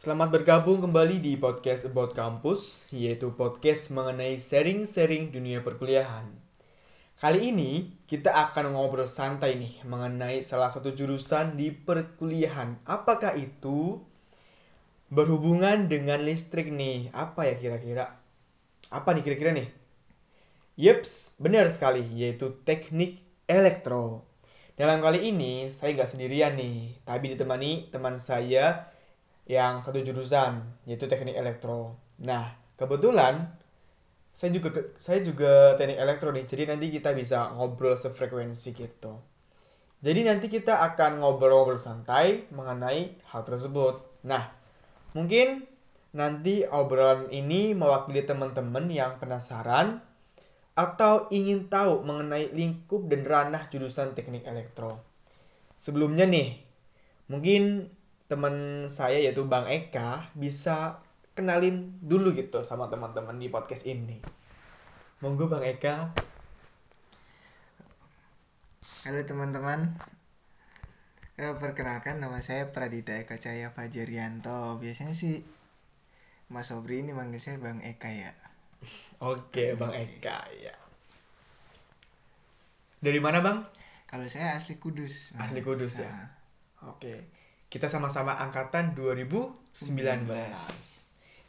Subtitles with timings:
[0.00, 6.24] Selamat bergabung kembali di podcast About Campus, yaitu podcast mengenai sharing-sharing dunia perkuliahan.
[7.20, 12.80] Kali ini kita akan ngobrol santai nih mengenai salah satu jurusan di perkuliahan.
[12.88, 14.00] Apakah itu
[15.12, 17.12] berhubungan dengan listrik nih?
[17.12, 18.24] Apa ya kira-kira?
[18.88, 19.68] Apa nih kira-kira nih?
[20.80, 24.24] Yeps, benar sekali, yaitu teknik elektro.
[24.80, 28.96] Dalam kali ini saya nggak sendirian nih, tapi ditemani teman saya
[29.48, 31.96] yang satu jurusan yaitu teknik elektro.
[32.20, 33.60] Nah, kebetulan
[34.30, 36.46] saya juga saya juga teknik elektro nih.
[36.46, 39.18] Jadi nanti kita bisa ngobrol sefrekuensi gitu.
[40.00, 44.24] Jadi nanti kita akan ngobrol-ngobrol santai mengenai hal tersebut.
[44.24, 44.48] Nah,
[45.12, 45.68] mungkin
[46.16, 50.00] nanti obrolan ini mewakili teman-teman yang penasaran
[50.72, 55.04] atau ingin tahu mengenai lingkup dan ranah jurusan teknik elektro.
[55.76, 56.56] Sebelumnya nih,
[57.28, 57.92] mungkin
[58.30, 61.02] teman saya yaitu Bang Eka bisa
[61.34, 64.22] kenalin dulu gitu sama teman-teman di podcast ini.
[65.18, 66.14] Monggo Bang Eka.
[69.02, 69.98] Halo teman-teman.
[71.42, 74.78] Eh, perkenalkan nama saya Pradita Eka Cahaya Fajarianto.
[74.78, 75.42] Biasanya sih
[76.54, 78.30] Mas Sobri ini manggil saya Bang Eka ya.
[79.34, 80.78] Oke, Bang Eka ya.
[83.02, 83.66] Dari mana, Bang?
[84.06, 85.34] Kalau saya asli Kudus.
[85.34, 86.14] Asli Kudus ya.
[86.14, 86.30] Nah,
[86.94, 87.39] Oke.
[87.70, 90.26] Kita sama-sama angkatan 2019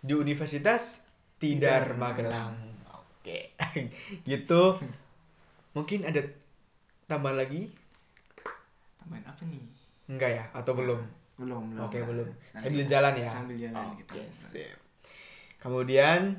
[0.05, 1.09] di Universitas
[1.41, 2.53] Tidar Magelang.
[2.93, 3.57] Oke.
[4.29, 4.77] gitu.
[5.73, 6.21] Mungkin ada
[7.09, 7.73] tambahan lagi?
[9.01, 9.65] Tambahan apa nih?
[10.13, 10.45] Enggak ya?
[10.53, 11.01] Atau belum?
[11.41, 11.89] Belum, belum.
[11.89, 12.29] Oke, Nah, belum.
[12.53, 13.31] nanti Sambil jalan ya.
[13.33, 14.19] Sambil jalan Oke, gitu.
[14.29, 14.77] sip.
[15.57, 16.37] Kemudian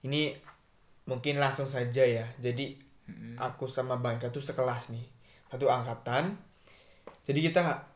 [0.00, 0.32] ini
[1.04, 2.24] mungkin langsung saja ya.
[2.40, 2.80] Jadi
[3.36, 5.04] aku sama Bang Eka tuh sekelas nih.
[5.52, 6.40] Satu angkatan.
[7.28, 7.89] Jadi kita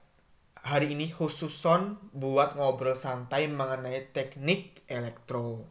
[0.65, 5.69] hari ini khususon buat ngobrol santai mengenai teknik elektro.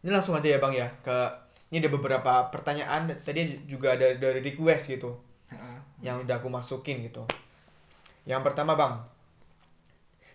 [0.00, 1.16] Ini langsung aja ya Bang ya ke
[1.68, 5.20] ini ada beberapa pertanyaan tadi juga ada dari request gitu
[5.52, 5.78] Heeh.
[6.00, 7.28] yang udah aku masukin gitu.
[8.24, 9.04] Yang pertama Bang,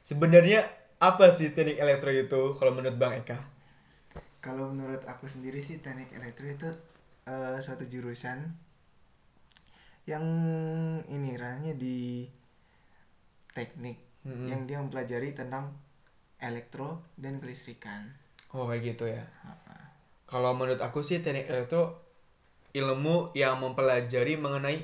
[0.05, 0.69] sebenarnya
[1.01, 3.37] apa sih teknik elektro itu kalau menurut Bang Eka?
[4.37, 6.69] Kalau menurut aku sendiri sih teknik elektro itu
[7.25, 8.45] eh, suatu jurusan
[10.07, 10.23] yang
[11.09, 12.29] ini ranahnya di
[13.57, 14.45] teknik Mm-mm.
[14.45, 15.73] yang dia mempelajari tentang
[16.37, 18.05] elektro dan kelistrikan.
[18.53, 19.25] Oh kayak gitu ya.
[20.29, 21.97] Kalau menurut aku sih teknik elektro
[22.71, 24.77] ilmu yang mempelajari mengenai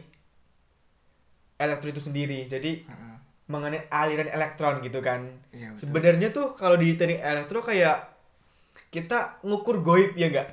[1.60, 2.50] elektro itu sendiri.
[2.50, 3.16] Jadi Heeh.
[3.46, 5.22] mengenai aliran elektron gitu kan.
[5.52, 5.78] Betul.
[5.78, 8.10] Sebenarnya tuh kalau di teknik elektro kayak
[8.90, 10.50] kita ngukur goib ya enggak?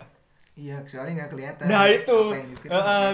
[0.60, 1.64] Iya, soalnya nggak kelihatan.
[1.72, 2.18] Nah itu,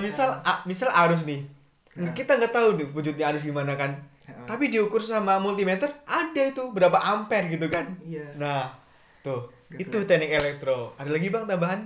[0.02, 1.46] misal a- misal arus nih,
[1.94, 2.10] Nah.
[2.10, 3.94] kita nggak tahu tuh wujudnya arus gimana kan.
[4.26, 7.94] Tapi diukur sama multimeter ada itu berapa ampere gitu kan.
[8.02, 8.26] Iya.
[8.38, 8.74] Nah
[9.22, 10.94] tuh Nggak itu teknik elektro.
[10.98, 11.80] Ada lagi bang tambahan?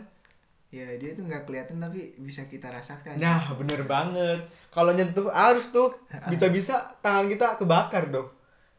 [0.70, 3.18] Ya dia tuh nggak kelihatan tapi bisa kita rasakan.
[3.18, 4.44] Nah bener banget.
[4.70, 5.90] Kalau nyentuh arus tuh
[6.30, 8.30] bisa-bisa tangan kita kebakar dong.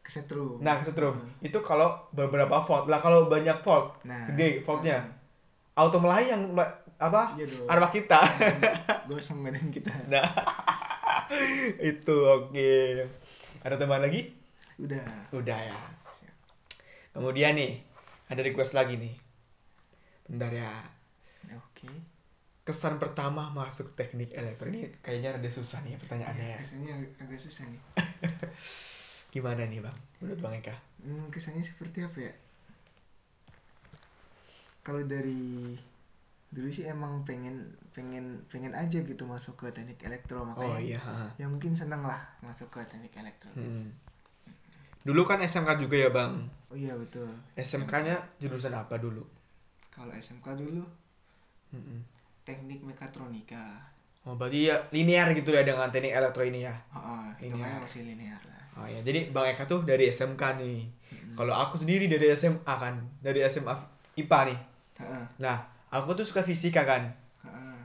[0.02, 0.58] Kesetrum.
[0.58, 1.14] Nah kesetrum.
[1.38, 2.90] Itu kalau beberapa volt.
[2.90, 4.26] Lah kalau banyak volt, Nah.
[4.34, 4.98] gede voltnya,
[5.78, 6.50] auto melayang
[6.98, 7.38] apa?
[7.38, 7.66] Iya dong.
[7.70, 8.18] Arwah kita.
[9.06, 9.90] Gosong badan kita.
[10.10, 10.26] Nah,
[11.92, 12.74] itu oke.
[13.62, 14.26] Ada tambahan lagi?
[14.82, 15.06] Udah.
[15.30, 15.78] Udah ya.
[17.14, 17.78] Kemudian nih,
[18.26, 19.14] ada request lagi nih.
[20.26, 20.70] Bentar ya.
[21.54, 21.86] Oke.
[22.62, 26.58] Kesan pertama masuk teknik elektro ini kayaknya ada susah nih pertanyaannya ya.
[26.62, 27.82] Kesannya ag- agak susah nih.
[29.34, 29.96] Gimana nih bang?
[30.22, 30.76] Menurut bang Eka?
[31.02, 32.32] Hmm, kesannya seperti apa ya?
[34.82, 35.74] Kalau dari
[36.50, 41.00] dulu sih emang pengen pengen pengen aja gitu masuk ke teknik elektro makanya Oh iya.
[41.36, 43.92] ya mungkin seneng lah masuk ke teknik elektro Hmm.
[45.02, 46.32] Dulu kan SMK juga ya bang.
[46.66, 49.20] oh iya betul SMK-nya jurusan apa dulu?
[49.90, 50.80] kalau SMK dulu
[51.70, 52.00] Mm-mm.
[52.42, 53.76] teknik mekatronika
[54.22, 56.72] Oh berarti ya linear gitu ya dengan teknik elektro ini ya?
[56.90, 57.36] oh, Linear.
[57.36, 60.88] hitungannya masih linear lah Oh ya, jadi Bang Eka tuh dari SMK nih.
[61.36, 63.68] Kalau aku sendiri dari SMA kan, dari SMA
[64.16, 64.58] IPA nih.
[64.96, 65.60] Heeh, Nah,
[65.92, 67.04] aku tuh suka fisika kan.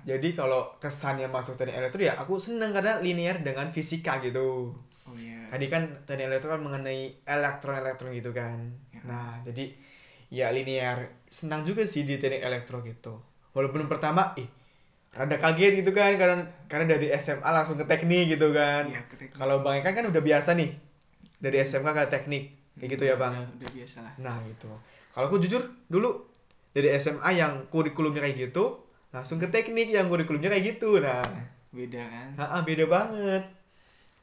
[0.07, 4.71] Jadi kalau kesannya masuk teknik elektro ya aku seneng karena linear dengan fisika gitu.
[4.71, 8.71] oh iya Tadi kan teknik elektro kan mengenai elektron-elektron gitu kan.
[8.95, 9.03] Ya.
[9.03, 9.75] Nah, jadi
[10.31, 11.11] ya linear.
[11.27, 13.19] Senang juga sih di teknik elektro gitu.
[13.51, 14.47] Walaupun pertama ih
[15.11, 18.87] rada kaget gitu kan karena karena dari SMA langsung ke teknik gitu kan.
[18.87, 20.71] iya ke teknik Kalau Bang Eka kan udah biasa nih
[21.41, 22.43] dari SMK ke teknik
[22.79, 23.33] kayak gitu ya Bang.
[23.35, 24.71] udah, udah biasa lah Nah gitu.
[25.11, 25.59] Kalau aku jujur
[25.91, 26.31] dulu
[26.71, 30.99] dari SMA yang kurikulumnya kayak gitu langsung ke teknik yang kurikulumnya kayak gitu.
[30.99, 31.23] Nah,
[31.71, 32.29] beda kan?
[32.39, 33.43] Ah, beda banget.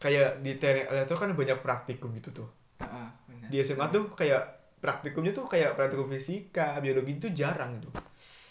[0.00, 2.48] Kayak di teknik elektro kan banyak praktikum gitu tuh.
[2.82, 3.48] Heeh, benar.
[3.48, 7.88] Di SMA tuh kayak praktikumnya tuh kayak praktikum fisika biologi itu jarang itu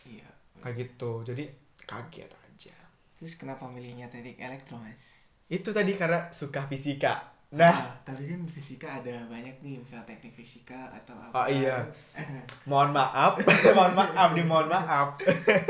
[0.09, 0.25] iya
[0.65, 1.45] kayak gitu jadi
[1.85, 2.73] kaget aja.
[3.13, 5.29] Terus kenapa milihnya teknik elektro mas?
[5.45, 7.69] Itu tadi karena suka fisika nah.
[7.69, 11.33] Ah, tapi kan fisika ada banyak nih misal teknik fisika atau apa.
[11.37, 11.85] Oh, iya.
[12.69, 13.37] mohon maaf.
[13.77, 15.21] Mohon maaf nih mohon maaf.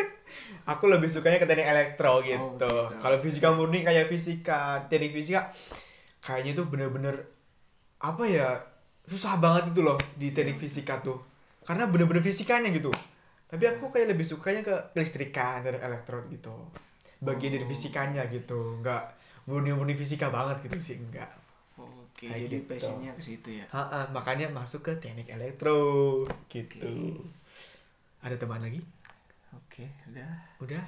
[0.71, 2.39] Aku lebih sukanya ke teknik elektro gitu.
[2.55, 2.71] gitu.
[3.03, 5.51] kalau fisika murni kayak fisika teknik fisika
[6.23, 7.27] kayaknya tuh bener-bener
[7.99, 8.47] apa ya
[9.03, 11.19] susah banget itu loh di teknik fisika tuh.
[11.67, 12.95] Karena bener-bener fisikanya gitu.
[13.51, 16.71] Tapi aku kayak lebih sukanya ke kelistrikan dari elektro gitu.
[17.19, 17.69] Bagian dari Oh.
[17.69, 18.79] fisikanya gitu.
[18.79, 19.03] Nggak
[19.51, 21.42] murni-murni fisika banget gitu sih enggak
[22.23, 22.69] oke Kayak jadi gitu.
[22.71, 23.65] passionnya ke situ ya?
[23.75, 27.19] Ha-ha, makanya masuk ke teknik elektro gitu.
[28.23, 28.79] Ada teman lagi?
[29.51, 30.31] Oke udah.
[30.63, 30.83] Udah?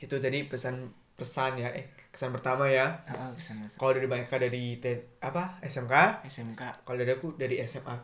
[0.00, 3.04] Itu tadi pesan pesan ya eh kesan pertama ya.
[3.04, 7.96] Ke sana kalau dari banyak dari te- apa SMK SMK kalau dari aku dari SMA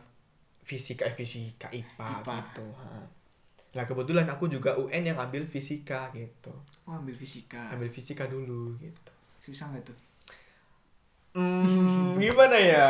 [0.61, 2.35] fisika eh, fisika IPA, IPA.
[2.53, 3.03] gitu ha.
[3.73, 6.53] lah kebetulan aku juga UN yang ambil fisika gitu.
[6.85, 7.73] Oh ambil fisika.
[7.73, 9.11] Ambil fisika dulu gitu.
[9.41, 9.97] Susah nggak tuh
[11.35, 12.85] hmm, gimana ya?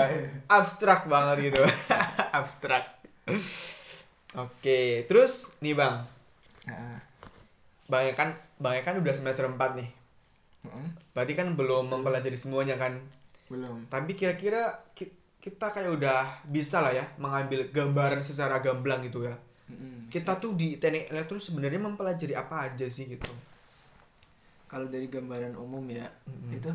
[0.47, 1.61] Abstrak banget gitu.
[2.37, 2.83] Abstrak.
[4.37, 5.95] Oke terus nih bang.
[7.91, 8.29] Bang ya kan
[8.63, 9.89] bang ya kan udah semester 4 nih.
[11.13, 12.93] Berarti kan belum mempelajari semuanya kan?
[13.51, 13.77] Belum.
[13.93, 14.61] Tapi kira-kira
[14.97, 15.13] ki-
[15.43, 19.35] kita kayak udah bisa lah ya mengambil gambaran secara gamblang gitu ya.
[20.13, 23.31] Kita tuh di teknik elektro sebenarnya mempelajari apa aja sih gitu?
[24.71, 26.57] Kalau dari gambaran umum ya Mm-mm.
[26.57, 26.71] itu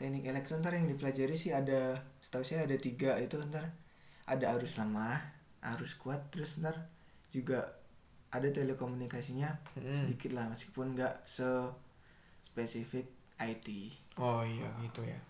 [0.00, 3.68] teknik elektro ntar yang dipelajari sih ada setahu saya ada tiga itu ntar.
[4.24, 5.20] Ada arus lemah
[5.76, 6.88] arus kuat terus ntar
[7.28, 7.60] juga
[8.32, 9.92] ada telekomunikasinya Mm-mm.
[9.92, 11.44] sedikit lah meskipun nggak se
[12.40, 13.04] spesifik
[13.36, 13.68] IT
[14.16, 15.20] oh iya gitu ya.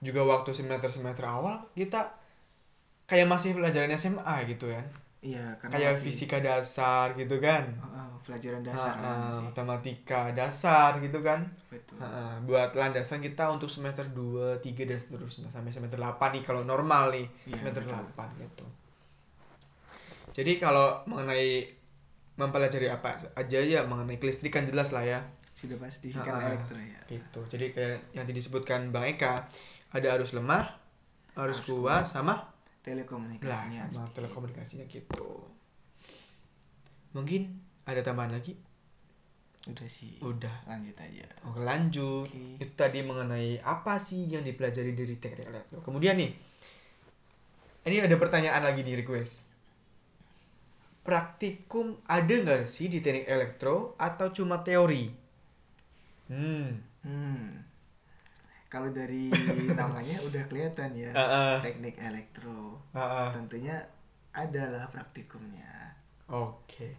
[0.00, 2.16] Juga waktu semester semester awal kita
[3.04, 4.88] kayak masih pelajaran SMA gitu kan
[5.20, 9.42] iya karena kayak masih- fisika dasar gitu kan Heeh, pelajaran dasar Ha-ha, kan masih.
[9.44, 15.48] matematika dasar gitu kan betul Ha-ha, buat landasan kita untuk semester 2, 3 dan seterusnya
[15.48, 17.98] sampai semester 8 nih kalau normal nih Iya, semester betul.
[18.14, 18.64] 8 gitu.
[20.32, 21.66] Jadi kalau mengenai
[22.38, 25.20] mempelajari apa aja ya mengenai kelistrikan jelas lah ya
[25.58, 27.40] sudah pasti kan elektro ya gitu.
[27.50, 29.42] Jadi kayak yang tadi disebutkan Bang Eka
[29.90, 30.62] ada arus lemah,
[31.34, 32.38] arus Arus kuat sama
[32.88, 34.14] lah telekomunikasinya sama sedikit.
[34.16, 35.28] telekomunikasinya gitu.
[37.12, 37.42] Mungkin
[37.88, 38.68] ada tambahan lagi?
[39.68, 40.64] udah sih Udah.
[40.64, 42.56] lanjut aja Oke lanjut Oke.
[42.56, 46.32] Itu tadi mengenai apa sih yang dipelajari dari teknik elektro Kemudian nih
[47.84, 49.44] Ini ada pertanyaan lagi nih request
[51.04, 55.12] Praktikum ada nggak sih di teknik elektro Atau cuma teori?
[56.32, 57.67] Hmm hmm
[58.68, 59.32] kalau dari
[59.80, 61.54] namanya udah kelihatan ya Ah, ah.
[61.58, 62.76] teknik elektro.
[62.92, 63.28] Ah, ah.
[63.32, 63.80] tentunya
[64.30, 65.96] adalah praktikumnya.
[66.28, 66.92] Oke.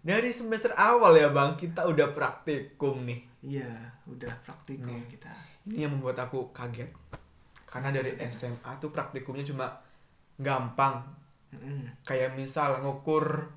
[0.00, 3.20] Dari semester awal ya bang Kita udah praktikum nih.
[3.42, 3.70] Iya
[4.06, 5.10] udah praktikum Hmm.
[5.10, 5.30] kita.
[5.66, 6.88] Ini yang membuat aku kaget.
[7.66, 8.88] Karena dari SMA tuh?
[8.88, 9.66] Praktikumnya cuma
[10.36, 11.02] Gampang.
[12.02, 13.50] Kayak misal ngukur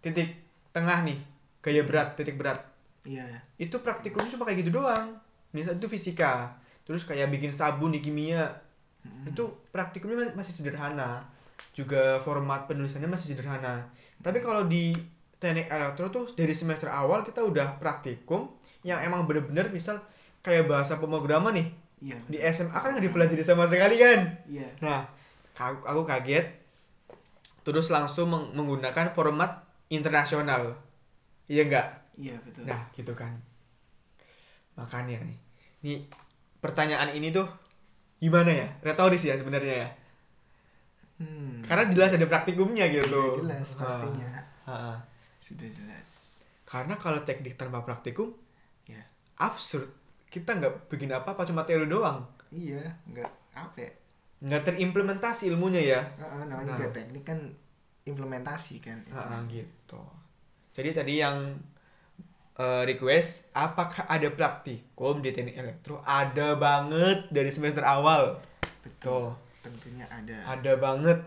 [0.00, 0.40] titik
[0.70, 1.18] tengah nih
[1.60, 2.60] gaya berat titik berat.
[3.04, 3.24] Iya.
[3.56, 5.20] Itu praktikumnya cuma kayak gitu doang.
[5.52, 8.60] Misal itu fisika terus kayak bikin sabun di kimia
[9.04, 9.32] Mm-mm.
[9.32, 11.24] itu praktikumnya ma- masih sederhana
[11.74, 13.88] juga format penulisannya masih sederhana
[14.22, 14.94] tapi kalau di
[15.36, 18.48] teknik elektro tuh dari semester awal kita udah praktikum
[18.86, 20.00] yang emang bener-bener misal
[20.40, 21.68] kayak bahasa pemrograman nih
[22.00, 25.08] iya di SMA kan nggak dipelajari sama sekali kan iya Nah,
[25.56, 26.46] aku, aku kaget.
[27.64, 30.76] Terus langsung meng- menggunakan format internasional.
[31.48, 31.86] Iya enggak?
[32.20, 33.32] iya betul Nah, gitu kan.
[34.76, 35.38] Makanya nih.
[35.84, 35.98] Nih,
[36.64, 37.44] pertanyaan ini tuh
[38.16, 38.68] gimana ya?
[38.80, 39.88] Retoris ya sebenarnya ya.
[41.20, 41.60] hmm.
[41.62, 43.04] Karena jelas ada praktikumnya gitu.
[43.04, 44.28] Sudah jelas Ha, pastinya
[44.64, 44.94] ha, ha.
[45.38, 46.08] sudah jelas
[46.64, 48.32] Karena kalau teknik tanpa praktikum
[48.86, 49.04] ya
[49.36, 49.92] absurd.
[50.26, 52.24] Kita nggak bikin apa-apa cuma teori doang.
[52.50, 53.92] iya nggak apa ya
[54.40, 56.00] Nggak terimplementasi ilmunya ya.
[56.16, 56.76] Nah, namanya Nah.
[56.76, 57.38] juga teknik kan
[58.04, 60.00] implementasi kan Ah, gitu.
[60.74, 61.54] Jadi tadi yang
[62.58, 66.02] eh, request apakah ada praktikum di teknik elektro?
[66.04, 68.22] Ada banget dari semester awal.
[68.84, 71.18] betul Tuh, tentunya ada ada banget.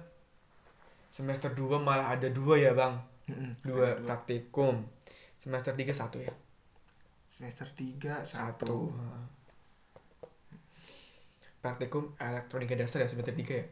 [1.18, 2.96] Semester 2 malah ada dua ya, Bang.
[3.28, 4.76] Mm-mm, Dua ada praktikum.
[5.42, 6.34] Semester 3 satu ya.
[7.30, 9.24] semester 3 satu Heeh.
[11.62, 13.66] Praktikum elektronika dasar ya semester 3 ya.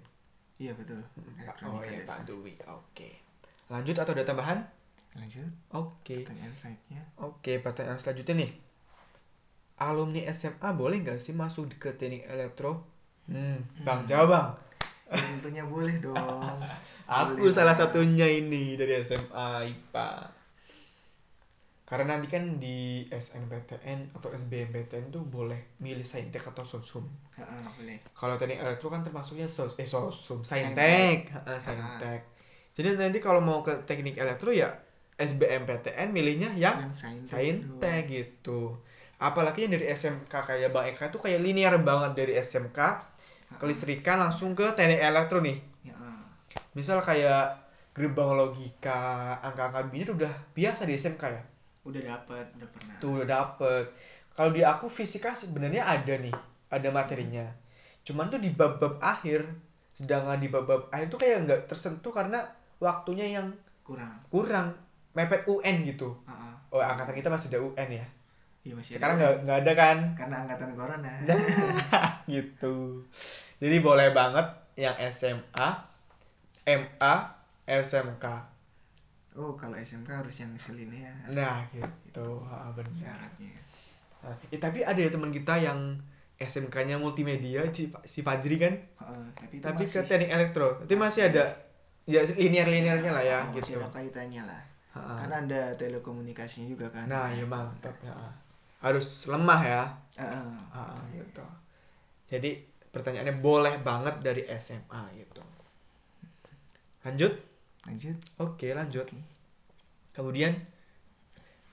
[0.58, 1.02] iya betul
[1.64, 2.20] Oh Elektronika iya, dasar.
[2.20, 2.54] Pak Dwi.
[2.70, 3.10] Oke.
[3.68, 4.60] Lanjut atau ada tambahan?
[5.16, 6.22] Lanjut Oke.
[6.22, 8.52] pertanyaan selanjutnya Oke, pertanyaan selanjutnya nih.
[9.76, 12.84] Alumni SMA boleh nggak sih masuk ke teknik elektro?
[13.28, 14.08] Hmm, Bang, Hmm.
[14.08, 14.48] jawab Bang.
[15.06, 16.16] Ya, tentunya boleh dong.
[17.08, 17.78] Aku Boleh salah lah.
[17.78, 20.10] satunya ini dari SMA IPA.
[21.86, 27.06] Karena nanti kan di SNPTN atau SBMPTN tuh boleh milih saintek atau sosum.
[27.78, 28.02] Boleh.
[28.12, 31.30] Kalau teknik elektro kan termasuknya sos eh sosum, Saintek.
[31.62, 32.22] saintek.
[32.74, 34.74] Jadi nanti kalau mau ke teknik elektro ya
[35.16, 37.28] SBMPTN milihnya yang Yang saintek.
[37.32, 38.76] saintek gitu.
[39.16, 42.80] Apalagi yang dari SMK kayak Bang Eka tuh kayak linear banget dari SMK
[43.56, 45.56] kelistrikan langsung ke teknik elektro nih.
[45.88, 46.18] Heeh.
[46.76, 47.64] Misal kayak
[47.96, 51.44] gerbang logika, angka-angka binary udah biasa di SMK ya.
[51.88, 52.96] Udah dapat, udah pernah.
[53.00, 53.86] Tuh udah dapet.
[54.36, 56.36] Kalau di aku fisika sebenarnya ada nih,
[56.68, 57.48] ada materinya.
[58.04, 59.48] Cuman tuh di bab-bab akhir,
[59.96, 62.44] sedangkan di bab-bab akhir tuh kayak nggak tersentuh karena
[62.84, 63.56] waktunya yang
[63.86, 64.12] Kurang.
[64.28, 64.68] kurang
[65.16, 66.12] mepet UN gitu.
[66.28, 66.54] Heeh.
[66.70, 68.06] Oh angkatan kita masih ada UN ya.
[68.66, 69.24] Iya masih Sekarang ada.
[69.24, 69.98] nggak nggak ada kan?
[70.20, 71.14] karena angkatan corona.
[72.36, 72.76] gitu.
[73.58, 75.68] Jadi boleh banget yang SMA,
[76.66, 77.16] MA,
[77.64, 78.26] SMK.
[79.36, 82.40] Oh, kalau SMK harus yang selinear Nah gitu,
[82.72, 82.92] benar.
[82.96, 83.52] syaratnya.
[84.24, 86.00] Nah, eh, tapi ada ya teman kita yang
[86.36, 90.80] SMK-nya multimedia, si, Fajri kan, Heeh, tapi tapi ke masih, teknik elektro.
[90.84, 91.48] Itu masih ada
[92.08, 93.80] ya linear-linearnya lah ya masih gitu.
[93.80, 94.62] ada kaitannya lah.
[94.96, 97.06] Ha, Karena ada telekomunikasinya juga kan.
[97.12, 98.16] Nah, ya mantap ya.
[98.80, 99.84] Harus lemah ya.
[100.16, 100.48] Heeh.
[100.72, 101.44] Ha, gitu.
[102.26, 102.64] Jadi
[102.96, 105.44] pertanyaannya boleh banget dari SMA gitu.
[107.04, 107.34] Lanjut?
[107.86, 108.18] Lanjut.
[108.40, 109.06] Oke, lanjut.
[110.16, 110.56] Kemudian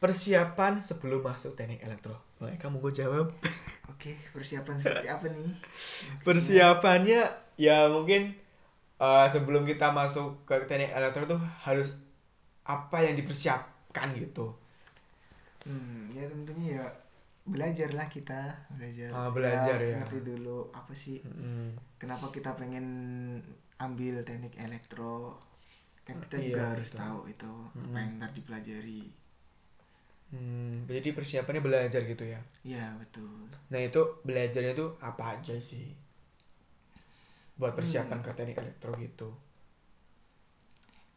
[0.03, 2.19] persiapan sebelum masuk teknik elektro.
[2.43, 3.31] Baik, kamu gue jawab.
[3.95, 5.51] Oke, persiapan seperti apa nih?
[6.27, 7.23] Persiapannya
[7.55, 8.35] ya mungkin
[8.99, 12.03] eh, sebelum kita masuk ke teknik elektro tuh harus
[12.67, 14.55] apa yang dipersiapkan gitu.
[15.67, 16.87] Hmm, ya tentunya ya
[17.47, 18.41] belajar lah kita
[18.79, 19.99] belajar Ah, belajar ya.
[19.99, 22.87] ngerti dulu apa sih Mm, kenapa kita pengen
[23.87, 25.39] ambil teknik elektro
[26.07, 27.01] kan kita Iya, juga harus betul.
[27.01, 27.53] tahu itu
[27.85, 28.05] apa Mm-mm.
[28.05, 29.03] yang ntar dipelajari
[30.33, 32.41] Hmm, jadi persiapannya belajar gitu ya.
[32.65, 35.85] ya betul Nah itu belajarnya tuh apa aja sih?
[37.61, 39.29] Buat persiapan ke teknik elektro gitu.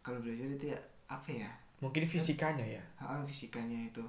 [0.04, 2.82] kalau belajar itu ya apa ya Mungkin fisikanya ya.
[2.98, 4.02] Ah, fisikanya itu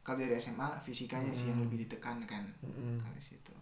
[0.00, 1.64] kalau dari SMA fisikanya sih yang Mm.
[1.66, 2.96] lebih ditekankan Mm-mm.
[2.96, 3.52] kalau situ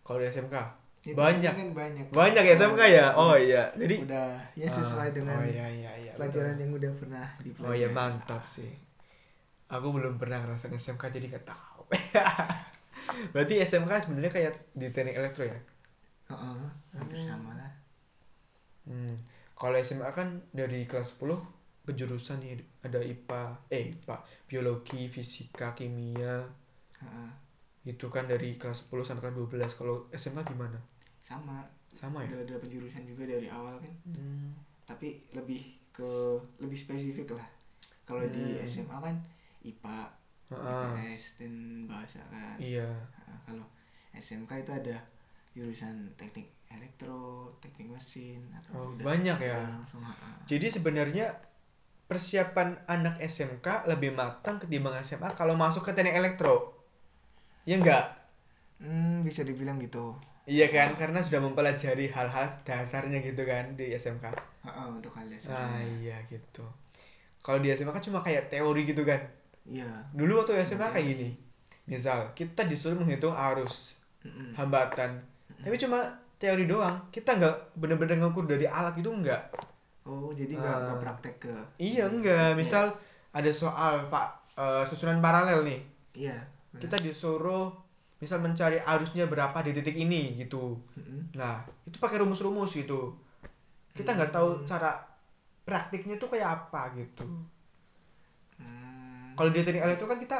[0.00, 0.56] Kalau di SMK
[1.04, 1.36] Ya, Banyak.
[1.36, 3.06] tentunya kan banyak banyak ya SMK ya.
[3.12, 3.68] Oh iya.
[3.74, 6.12] Jadi udah ya sesuai Ah, dengan Oh iya iya iya.
[6.16, 6.62] pelajaran betul.
[6.64, 8.72] yang udah pernah dipelajari Oh iya mantap sih.
[9.68, 11.84] Aku belum pernah ngerasain SMK jadi gak tahu.
[13.32, 15.58] Berarti SMK sebenarnya kayak di teknik elektro ya.
[16.24, 16.56] Heeh,
[16.90, 17.28] hampir Hmm.
[17.28, 17.72] sama lah
[18.84, 19.12] Hmm.
[19.52, 21.36] Kalau SMA kan dari kelas 10
[21.84, 26.40] penjurusan nih ada IPA, eh IPA, biologi, fisika, kimia.
[26.98, 27.30] Heeh,
[27.84, 29.76] Itu kan dari kelas 10 sampai kelas 12.
[29.76, 30.80] Kalau SMA gimana?
[31.20, 32.36] sama Sama ya?
[32.36, 34.52] ada penjurusan juga dari awal kan Hmm.
[34.84, 36.04] tapi lebih ke
[36.60, 37.48] lebih spesifik lah
[38.04, 38.68] kalau di Hmm.
[38.68, 39.16] SMA kan
[39.64, 39.98] IPA
[40.52, 41.52] IPS dan
[41.88, 42.84] bahasa kan iya.
[43.24, 43.64] Nah, kalau
[44.12, 45.00] SMK itu ada
[45.56, 48.44] jurusan teknik elektro teknik mesin
[48.76, 49.64] Oh, atau banyak ya.
[49.64, 50.12] langsung ah.
[50.44, 51.32] Jadi sebenarnya
[52.10, 56.54] persiapan anak SMK lebih matang ketimbang SMA kalau masuk ke teknik elektro.
[57.64, 58.04] Ya enggak?
[58.82, 60.14] hmm, bisa dibilang gitu
[60.54, 60.90] Iya kan?
[61.00, 64.24] Karena sudah mempelajari hal-hal dasarnya gitu kan di SMK.
[64.64, 66.64] Heeh, untuk hal dasar Ah iya gitu.
[67.44, 69.20] Kalau di SMA kan cuma kayak teori gitu kan.
[69.68, 71.28] iya Dulu waktu SMA kayak gini.
[71.90, 74.56] Misal kita disuruh menghitung arus, Mm-mm.
[74.58, 75.10] hambatan.
[75.64, 75.98] Tapi cuma
[76.40, 76.96] teori doang.
[77.14, 79.42] Kita nggak bener-bener ngukur dari alat itu enggak.
[80.04, 81.02] Oh jadi nggak nggak Ah.
[81.02, 82.54] praktek ke Iya enggak.
[82.54, 82.92] Misal
[83.30, 85.80] ada soal Pak eh, susunan paralel nih.
[86.14, 86.36] iya
[86.70, 86.80] benar.
[86.80, 87.72] Kita disuruh
[88.16, 90.78] misal mencari arusnya berapa di titik ini gitu.
[90.94, 91.34] Mm-mm.
[91.34, 93.18] Nah, itu pakai rumus-rumus gitu.
[93.90, 94.94] Kita nggak tahu cara
[95.62, 97.26] praktiknya tuh kayak apa gitu.
[98.56, 100.38] Hmm, Kalau di teknik elektro kan kita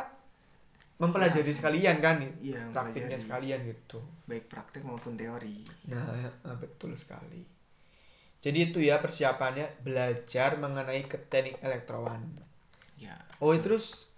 [0.96, 1.56] mempelajari Iya.
[1.56, 3.98] sekalian kan iya praktiknya sekalian gitu.
[4.24, 7.42] baik praktek maupun teori Nah, eh, betul sekali.
[8.44, 12.20] Jadi itu ya persiapannya belajar mengenai ke teknik elektroan.
[13.00, 14.12] ya Oh, terus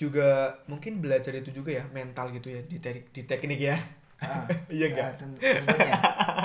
[0.00, 3.76] juga mungkin belajar itu juga ya mental gitu ya di teknik di teknik ya.
[4.24, 5.04] Ah, Iya enggak?
[5.04, 5.94] ah, ten- tentunya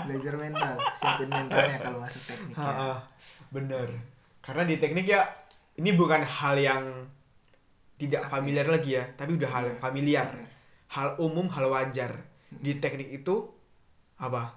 [0.03, 2.75] belajar mental siapin mentalnya kalau masuk teknik ya.
[2.75, 2.93] Ha,
[3.55, 3.89] bener.
[4.43, 5.21] Karena di teknik ya
[5.79, 6.83] ini bukan hal yang
[7.97, 10.27] tidak familiar lagi ya, tapi udah hal familiar,
[10.93, 12.13] hal umum, hal wajar.
[12.51, 13.35] Di teknik itu
[14.21, 14.53] apa?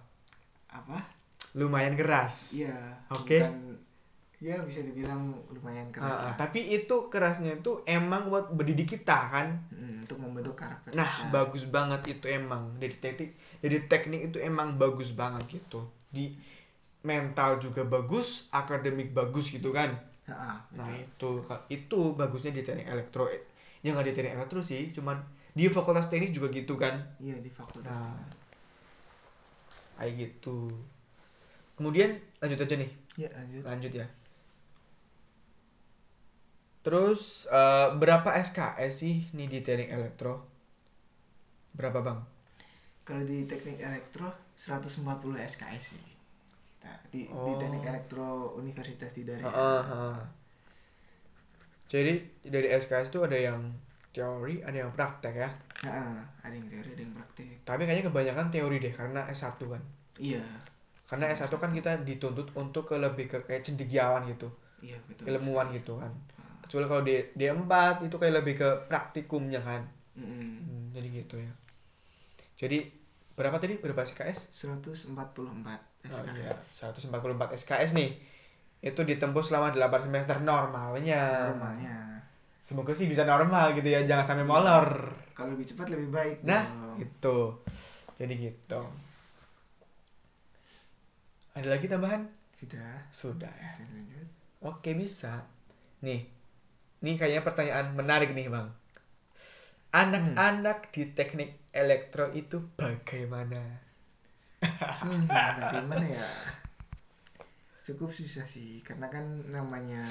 [0.70, 1.19] apa
[1.52, 2.54] Lumayan keras.
[2.56, 2.74] iya
[3.08, 3.38] Oke.
[3.38, 3.78] bukan-
[4.40, 6.32] ya bisa dibilang lumayan keras lah.
[6.34, 9.52] tapi itu kerasnya itu emang buat mendidik kita kan.
[9.68, 11.28] Hmm, untuk membentuk karakter Nah, kita.
[11.30, 15.84] bagus banget itu emang dari teknik dari teknik itu emang bagus banget gitu.
[16.08, 16.32] Di
[17.00, 19.88] mental juga bagus akademik bagus gitu kan
[20.28, 21.42] nah betul.
[21.42, 23.24] itu itu bagusnya di teknik elektro
[23.80, 25.16] yang nggak di teknik elektro sih cuman
[25.50, 28.14] di fakultas teknik juga gitu kan iya di fakultas Nah.
[28.14, 28.30] teknik.
[29.96, 30.70] kayak gitu
[31.80, 32.10] kemudian
[32.44, 32.90] lanjut aja nih.
[33.16, 33.64] Ya lanjut.
[33.64, 34.06] Lanjut ya.
[36.84, 37.20] Terus
[37.52, 40.32] eh, berapa SKS sih nih di teknik elektro?
[41.74, 42.18] Berapa bang?
[43.06, 46.04] Kalau di teknik elektro 140 SKS sih.
[46.84, 47.58] Nah, di, di Oh.
[47.60, 50.18] teknik elektro universitas di daerah Heeh, heeh.
[51.90, 52.12] jadi
[52.46, 53.60] dari SKS itu ada yang
[54.14, 55.50] teori ada yang praktek ya?
[55.84, 56.12] Heeh,
[56.44, 59.82] ada yang teori ada yang praktik tapi kayaknya kebanyakan teori deh karena S1 kan?
[60.18, 60.42] Iya
[61.10, 64.46] karena S1 kan kita dituntut untuk ke lebih ke kayak cendekiawan gitu.
[64.78, 65.26] Iya betul.
[65.26, 66.14] Ilmuwan gitu kan.
[66.62, 69.82] Kecuali kalau di D4 itu kayak lebih ke praktikumnya kan.
[70.14, 71.50] Hmm, jadi gitu ya.
[72.62, 72.86] Jadi
[73.34, 73.82] berapa tadi?
[73.82, 75.10] Berapa SKS 144
[76.06, 76.54] SKS oh iya.
[77.18, 78.10] 144 SKS nih.
[78.78, 81.50] Itu ditempuh selama 8 semester normalnya.
[81.50, 82.22] Normalnya.
[82.62, 84.06] Semoga sih bisa normal gitu ya.
[84.06, 85.10] Jangan sampai molor.
[85.34, 87.00] Kalau lebih cepat lebih baik nah dong.
[87.00, 87.38] itu
[88.12, 89.09] jadi gitu
[91.60, 92.24] ada lagi tambahan
[92.56, 94.28] sudah sudah ya lanjut
[94.60, 95.48] Oke bisa.
[96.04, 96.28] Nih,
[97.00, 98.68] nih kayaknya pertanyaan menarik nih bang.
[99.88, 103.80] Anak-anak di teknik elektro itu bagaimana?
[104.60, 106.26] hmm, bagaimana ya
[107.80, 110.04] cukup susah sih karena kan namanya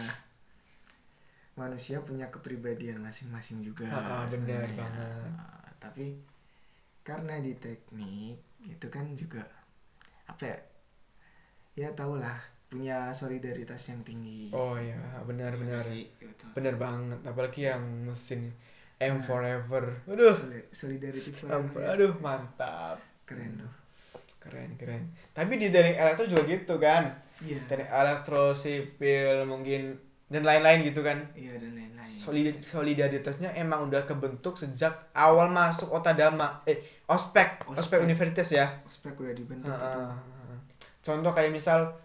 [1.54, 5.32] manusia punya kepribadian masing-masing juga Ah, ah, benar banget.
[5.78, 6.06] Tapi
[7.06, 9.46] karena di teknik itu kan juga
[10.26, 10.58] apa ya
[11.80, 12.36] ya tau lah
[12.68, 16.06] punya solidaritas yang tinggi Oh ya, benar-benar, Iya
[16.52, 17.20] benar banget.
[17.24, 18.52] Apalagi yang mesin
[19.00, 19.96] M forever.
[20.06, 21.66] Aduh, Soli- solidarity forever.
[21.66, 23.00] for- aduh mantap.
[23.24, 23.72] keren tuh
[24.40, 25.04] Keren keren.
[25.30, 27.10] Tapi di teknik elektro juga gitu kan.
[27.40, 29.96] iya Teknik elektro, sipil mungkin
[30.28, 31.18] dan lain-lain gitu kan.
[31.34, 37.80] iya dan lain-lain Solid- solidaritasnya emang udah kebentuk sejak awal masuk Otadama eh ospek ospek,
[37.80, 38.00] Ospek.
[38.04, 40.02] universitas ya ospek udah dibentuk gitu.
[41.00, 41.96] Contoh kayak misal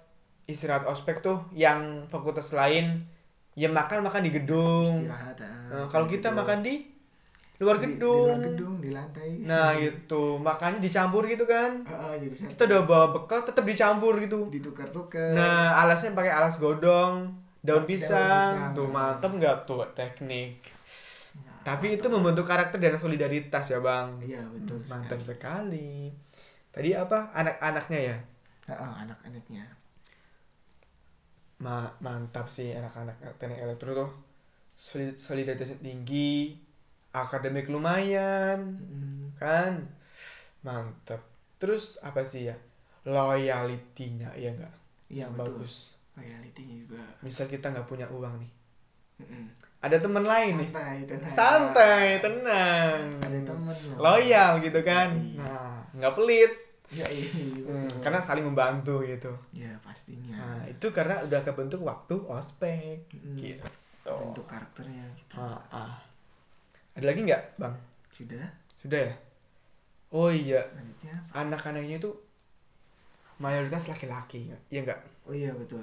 [0.44, 3.00] istirahat ospek tuh yang fakultas lain
[3.54, 6.38] ya makan makan di gedung istirahat Nah, ah, kalau di kita gedung.
[6.44, 6.74] makan di
[7.56, 12.26] luar Di- di gedung, luar gedung di lantai nah gitu makannya dicampur gitu kan jadi
[12.50, 17.30] kita udah bawa bekal tetap dicampur gitu ditukar-tukar nah alasnya pakai alas godong
[17.62, 18.74] daun Daun pisang pisang.
[18.74, 20.60] tuh mantep nggak tuh teknik
[21.34, 24.06] Nah, Tapi itu membentuk karakter dan solidaritas ya bang.
[24.22, 26.12] iya betul Mantap sekali.
[26.12, 26.14] sekali.
[26.70, 28.16] Tadi apa anak-anaknya ya?
[28.68, 29.64] Ah, anak-anaknya
[31.64, 34.10] Ma mantap sih anak-anak teknik elektro tuh.
[34.74, 36.58] Solid solidaritasnya tinggi,
[37.14, 39.72] akademik lumayan, Mm, kan?
[40.66, 41.22] Mantap.
[41.60, 42.56] Terus apa sih ya?
[43.06, 44.74] Loyalty-nya ya enggak?
[45.12, 45.94] iya betul Bagus.
[46.16, 48.50] loyalty juga Misal kita nggak punya uang nih.
[49.14, 49.44] Mm-mm.
[49.84, 50.70] Ada temen lain nih.
[50.74, 53.00] santai tenang Santai, tenang.
[53.20, 55.08] ada temen loh Loyal gitu kan.
[55.14, 55.38] Iya.
[55.44, 56.52] Nah, nggak pelit.
[56.92, 57.28] Ya iya
[57.64, 58.00] Hmm, betul.
[58.04, 59.32] karena saling membantu gitu.
[59.56, 63.64] ya pastinya Nah, itu karena udah kebentuk waktu ospek Mm, gitu.
[64.04, 65.94] bentuk karakternya gitu Ah, ah.
[66.94, 67.74] Ada lagi nggak, Bang?
[68.12, 68.44] sudah
[68.76, 69.14] Sudah ya?
[70.14, 70.62] Oh iya,
[71.34, 72.10] anak-anaknya itu
[73.40, 74.52] mayoritas laki-laki?
[74.70, 75.00] Iya nggak?
[75.26, 75.82] oh iya betul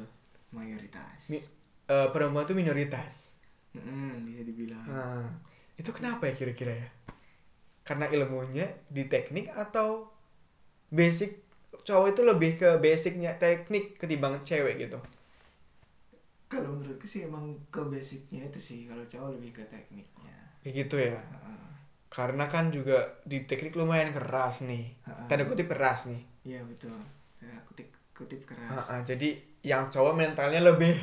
[0.53, 1.43] mayoritas Mi-
[1.91, 3.35] Eh, perempuan itu minoritas.
[3.75, 5.27] Mm-mm, bisa dibilang Nah,
[5.75, 6.87] itu kenapa ya kira-kira ya?
[7.83, 10.07] Karena ilmunya di teknik atau
[10.91, 11.39] basic
[11.82, 14.99] cowok itu lebih ke basicnya teknik ketimbang cewek gitu.
[16.51, 20.95] kalau menurutku sih emang ke basicnya itu sih kalau cowok lebih ke tekniknya Kayak gitu
[20.99, 21.15] ya.
[21.17, 21.63] Heeh.
[22.12, 24.93] Karena kan juga di teknik lumayan keras nih.
[25.08, 25.25] Heeh.
[25.32, 26.21] Tanda kutip keras nih.
[26.43, 26.91] iya betul
[27.39, 30.93] saya kutip kutip keras ah, jadi yang cowok mentalnya lebih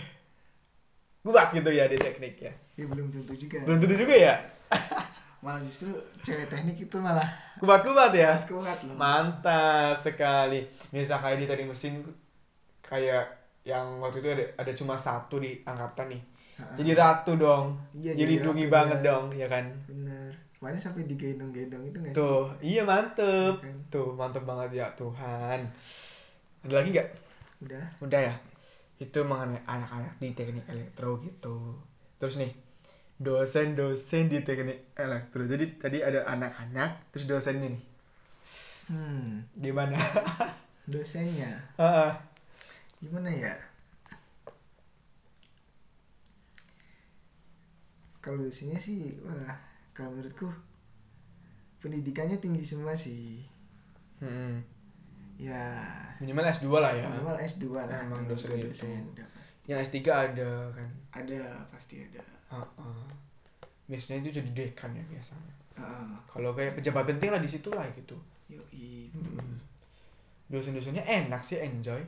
[1.23, 2.53] kuat gitu ya di teknik ya.
[2.79, 4.35] ya belum tentu juga Belum tentu juga ya.
[5.39, 5.95] malah justru
[6.27, 7.27] cewek teknik itu malah
[7.59, 8.39] Kuat-kuat ya.
[8.47, 10.63] kuat loh Mantap sekali.
[10.95, 12.03] Misal kayak di teknik mesin
[12.83, 13.27] kayak
[13.67, 16.23] yang waktu itu ada, ada cuma satu di angkatan nih.
[16.59, 17.79] Jadi ratu dong.
[17.95, 19.09] Iya, jadi jadi ratu banget dia.
[19.11, 19.65] dong, ya kan?
[19.87, 22.19] bener kemarin sampai digendong-gendong itu nggak sih?
[22.19, 23.63] Tuh, iya mantep.
[23.63, 23.77] Iya kan?
[23.95, 25.61] Tuh, mantep banget ya Tuhan.
[26.67, 27.09] Ada lagi nggak?
[27.63, 28.35] udah Udah ya.
[28.99, 31.79] Itu mengenai anak-anak di teknik elektro gitu.
[32.19, 32.51] Terus nih,
[33.19, 35.43] dosen-dosen di teknik elektro.
[35.47, 37.85] Jadi tadi ada anak-anak, terus dosennya nih.
[38.89, 39.99] hmm Gimana?
[40.89, 42.13] dosennya Heeh.
[43.05, 43.53] gimana ya
[48.25, 49.53] kalau dosennya sih wah
[49.93, 50.49] kalau menurutku
[51.85, 53.45] pendidikannya tinggi semua sih
[54.25, 54.65] Mm-mm.
[55.37, 55.85] ya
[56.25, 59.05] minimal S2 lah ya minimal S2 lah Emang dosen dosen,
[59.69, 63.05] yang S3 ada kan ada pasti ada Heeh.
[63.89, 65.53] biasanya itu jadi dekan ya biasanya.
[65.79, 66.11] Heeh.
[66.29, 68.17] kalau kayak pejabat penting lah di situ lah gitu.
[68.49, 69.13] Yoi.
[69.13, 69.61] Hmm.
[70.49, 72.01] dosen-dosennya enak sih enjoy.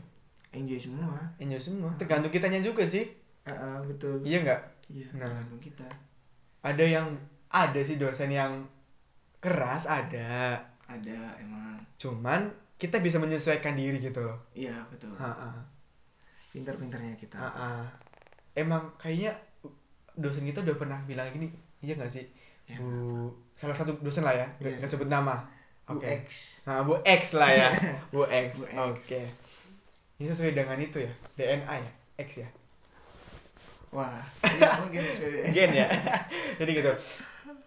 [0.56, 1.20] Enjoy semua.
[1.36, 1.92] Enjoy semua.
[2.00, 3.04] Tergantung kitanya juga sih.
[3.44, 4.24] Heeh, betul.
[4.24, 4.60] Iya nggak?
[4.90, 5.28] Iya Nah.
[5.28, 5.88] tergantung kita.
[6.64, 7.06] Ada yang
[7.52, 8.64] ada sih dosen yang
[9.40, 10.56] keras ada.
[10.88, 11.78] Ada emang.
[12.00, 12.50] Cuman
[12.80, 14.40] kita bisa menyesuaikan diri gitu loh.
[14.56, 15.12] Iya betul.
[15.20, 15.68] Ha-ha.
[16.50, 17.38] pinter-pinternya kita.
[17.38, 17.86] Ha-ha.
[18.58, 19.30] emang kayaknya
[20.20, 21.48] dosen kita udah pernah bilang gini
[21.80, 22.28] iya nggak sih?
[22.68, 22.78] Ya.
[22.78, 25.42] bu salah satu dosen lah ya nggak nggak sebut nama.
[25.90, 26.06] Bu oke.
[26.22, 26.62] X.
[26.70, 27.68] Nah bu X lah ya.
[28.14, 28.78] Bu X X.
[28.78, 29.20] oke.
[30.20, 32.48] Ini sesuai dengan itu ya DNA ya X ya.
[33.90, 35.02] Wah iya mungkin
[35.56, 35.88] gen ya.
[36.62, 36.92] Jadi gitu.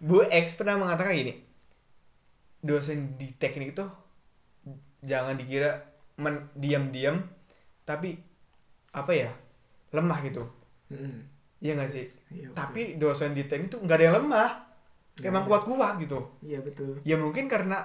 [0.00, 1.36] Bu X pernah mengatakan gini
[2.64, 3.84] dosen di teknik itu
[5.04, 5.84] jangan dikira
[6.16, 7.20] men diam-diam
[7.84, 8.16] tapi
[8.96, 9.28] apa ya
[9.92, 10.48] lemah gitu.
[11.64, 12.56] Iya nggak sih Iya, betul.
[12.60, 14.50] tapi dosen di teknik tuh nggak ada yang lemah
[15.16, 15.48] Nggak emang ada.
[15.48, 17.78] kuat-kuat gitu iya betul ya mungkin karena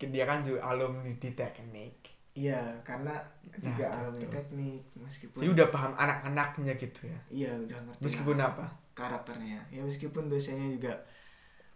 [0.00, 1.94] dia kan juga alumni di teknik
[2.34, 3.14] iya karena
[3.60, 4.34] juga Nah, alumni betul.
[4.34, 9.60] teknik meskipun jadi udah paham anak-anaknya gitu ya iya udah ngerti meskipun lah apa karakternya
[9.70, 10.92] ya meskipun dosennya juga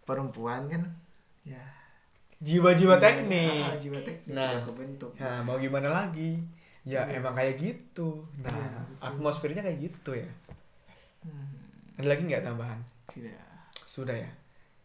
[0.03, 0.83] perempuan kan
[1.45, 1.61] ya
[2.41, 4.61] jiwa-jiwa Iya, teknik ah, jiwa teknik Nah.
[4.61, 6.37] kebentuk Nah, mau gimana lagi?
[6.85, 7.17] Ya Iya.
[7.17, 8.29] emang kayak gitu.
[8.45, 9.01] Nah, Iya, betul.
[9.01, 10.29] atmosfernya kayak gitu ya.
[11.25, 11.49] Hmm,
[11.97, 12.81] Ada lagi nggak tambahan?
[13.09, 13.41] tidak
[13.85, 14.29] Sudah ya.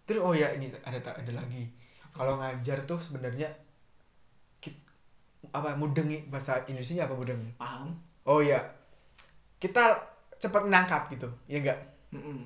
[0.07, 1.67] Terus oh ya ini ada tak ada lagi.
[2.09, 3.47] Kalau ngajar tuh sebenarnya
[5.49, 7.51] apa mudengi bahasa Indonesia apa mudengi?
[7.55, 7.89] paham
[8.27, 8.59] Oh ya.
[9.57, 9.97] Kita
[10.37, 11.79] cepat menangkap gitu, ya enggak?
[12.13, 12.45] Mm-mm.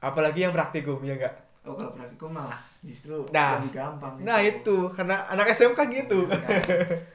[0.00, 1.34] Apalagi yang praktikum, ya enggak?
[1.64, 3.56] oh kalau praktikum malah justru Nah.
[3.56, 6.28] lebih gampang Nah, itu karena anak SMK gitu.
[6.28, 6.60] Nah,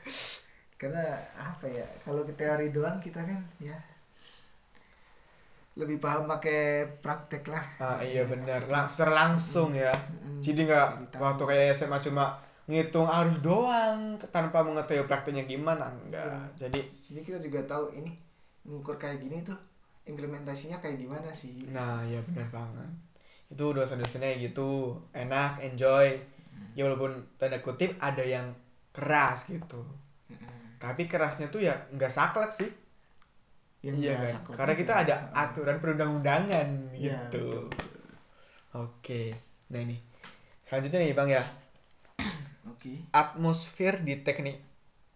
[0.82, 1.04] karena
[1.38, 3.78] apa ya kalau teori doang kita kan ya
[5.80, 9.96] lebih paham pakai praktek lah Ah iya benar, Lang secara langsung ya.
[10.44, 12.36] Jadi nggak waktu kayak SMA cuma
[12.70, 16.22] ngitung arus doang tanpa mengetahui prakteknya gimana enggak.
[16.22, 16.68] Iya.
[16.68, 18.12] Jadi jadi kita juga tahu ini
[18.68, 19.58] mengukur kayak gini tuh
[20.06, 22.90] implementasinya kayak gimana sih nah ya benar banget.
[23.50, 26.14] Itu dosen-dosennya gitu, enak, enjoy.
[26.78, 28.54] Ya walaupun tanda kutip ada yang
[28.94, 29.82] keras gitu.
[30.78, 32.70] Tapi kerasnya tuh ya nggak saklek sih.
[33.80, 34.34] Yang iya kan?
[34.52, 37.48] Karena kita ada aturan perundang-undangan Iya, gitu.
[37.48, 37.66] betul.
[38.76, 39.22] Oke.
[39.72, 39.98] Nah ini.
[40.64, 41.44] Selanjutnya nih Bang ya.
[42.70, 44.60] oke atmosfer di teknik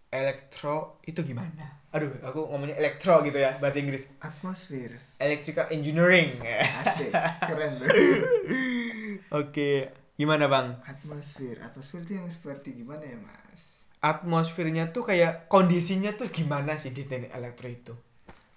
[0.10, 1.84] elektro itu gimana?
[1.92, 4.18] Aduh, aku ngomongnya elektro gitu ya, bahasa Inggris.
[4.18, 6.42] atmosfer Electrical engineering.
[6.82, 7.86] asik keren tuh
[9.42, 10.78] Oke, gimana bang?
[10.86, 16.92] atmosfer atmosfer itu yang seperti gimana ya mas Atmosfernya tuh kayak kondisinya tuh gimana sih
[16.92, 17.94] di teknik elektro itu?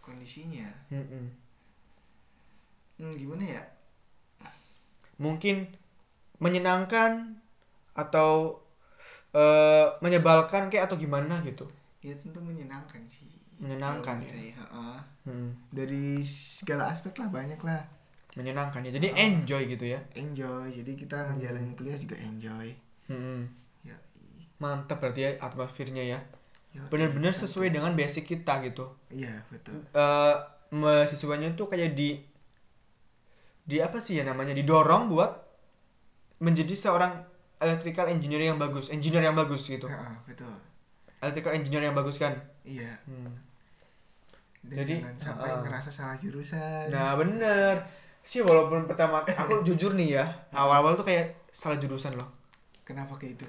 [0.06, 1.26] Kondisinya Mm-mm.
[2.98, 3.62] hmm, gimana ya
[5.16, 5.64] Mungkin
[6.38, 7.40] menyenangkan
[7.96, 8.60] atau
[9.32, 11.64] eh, menyebalkan kayak atau gimana gitu?
[12.04, 14.52] ya tentu menyenangkan sih Menyenangkan ya?
[14.60, 15.00] ha-ha.
[15.24, 17.80] Hmm, dari segala aspek lah banyak lah
[18.36, 18.92] menyenangkan ya.
[18.92, 20.00] Jadi enjoy gitu ya.
[20.12, 22.68] enjoy jadi kita ngejalanin kuliah juga enjoy
[23.08, 23.48] Mm-mm.
[23.82, 23.96] ya
[24.60, 26.18] Mantap berarti ya atmosfernya ya.
[26.76, 27.48] Ya, Bener-bener satu.
[27.48, 28.92] sesuai dengan basic kita gitu.
[29.08, 29.80] iya betul.
[29.90, 30.34] Eh
[30.70, 32.20] mahasiswanya tuh kayak di
[33.64, 34.52] di apa sih ya namanya?
[34.52, 35.32] Didorong buat
[36.38, 37.16] menjadi seorang
[37.56, 39.88] electrical engineer yang bagus engineer yang bagus gitu.
[39.88, 40.52] Ha-ha, betul.
[41.24, 42.36] Electrical engineer yang bagus kan?
[42.62, 42.92] Iya.
[43.08, 43.32] Hmm.
[44.66, 45.62] dan Jadi, jangan sampai ha-ha.
[45.62, 46.90] ngerasa salah jurusan.
[46.92, 47.80] Nah bener.
[48.20, 52.28] Sih walaupun pertama aku jujur nih ya awal-awal tuh kayak salah jurusan loh.
[52.84, 53.48] Kenapa kayak itu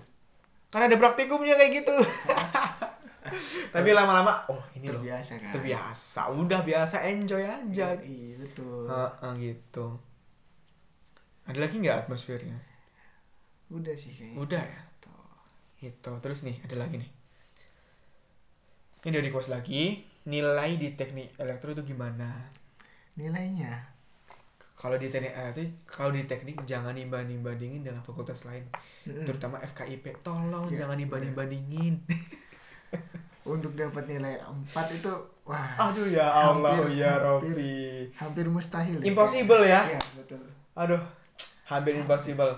[0.68, 1.96] karena ada praktikumnya kayak gitu
[3.76, 9.32] tapi lama-lama oh ini loh terbiasa kan terbiasa udah biasa enjoy aja iya betul Heeh,
[9.42, 9.88] gitu
[11.48, 12.58] ada lagi nggak atmosfernya
[13.68, 14.82] udah sih kayaknya Udah ya?
[15.04, 15.12] Tuh.
[15.84, 16.12] Itu.
[16.24, 17.12] Terus nih, ada lagi nih.
[19.04, 20.08] Ini dari kos lagi.
[20.28, 22.52] Nilai di teknik elektro itu gimana?
[23.18, 23.74] nilainya
[24.78, 28.62] Kalau di teknik elektro, kalau di teknik jangan dibanding-bandingin dengan fakultas lain.
[29.10, 29.26] Mm-mm.
[29.26, 30.22] Terutama FKIP.
[30.22, 32.06] Tolong Ya, jangan dibanding-bandingin.
[33.46, 37.76] untuk dapat nilai 4 itu wah Aduh ya Allah hampir- ya hampir- Robbi.
[38.14, 39.06] hampir mustahil ya.
[39.06, 39.82] Impossible ya?
[39.88, 41.02] iya betul Aduh,
[41.66, 42.54] hampir impossible.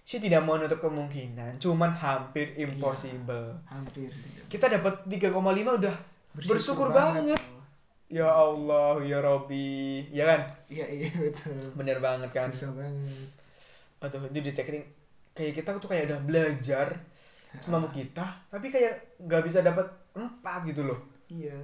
[0.00, 3.56] Sih tidak menutup kemungkinan, cuman hampir impossible.
[3.64, 4.12] hampir
[4.46, 5.32] Kita dapat 3,5
[5.74, 5.94] udah
[6.36, 7.40] bersyukur banget.
[8.06, 10.04] Ya Allah, ya Robbi.
[10.10, 10.40] Ya kan?
[10.66, 12.52] iya iya betul Bener banget kan?
[12.52, 13.32] susah banget
[14.02, 14.84] Aduh, itu di teknik
[15.32, 17.00] kayak kita tuh kayak udah belajar
[17.54, 20.98] semampu kita tapi kayak nggak bisa dapat empat gitu loh.
[21.26, 21.54] Iya.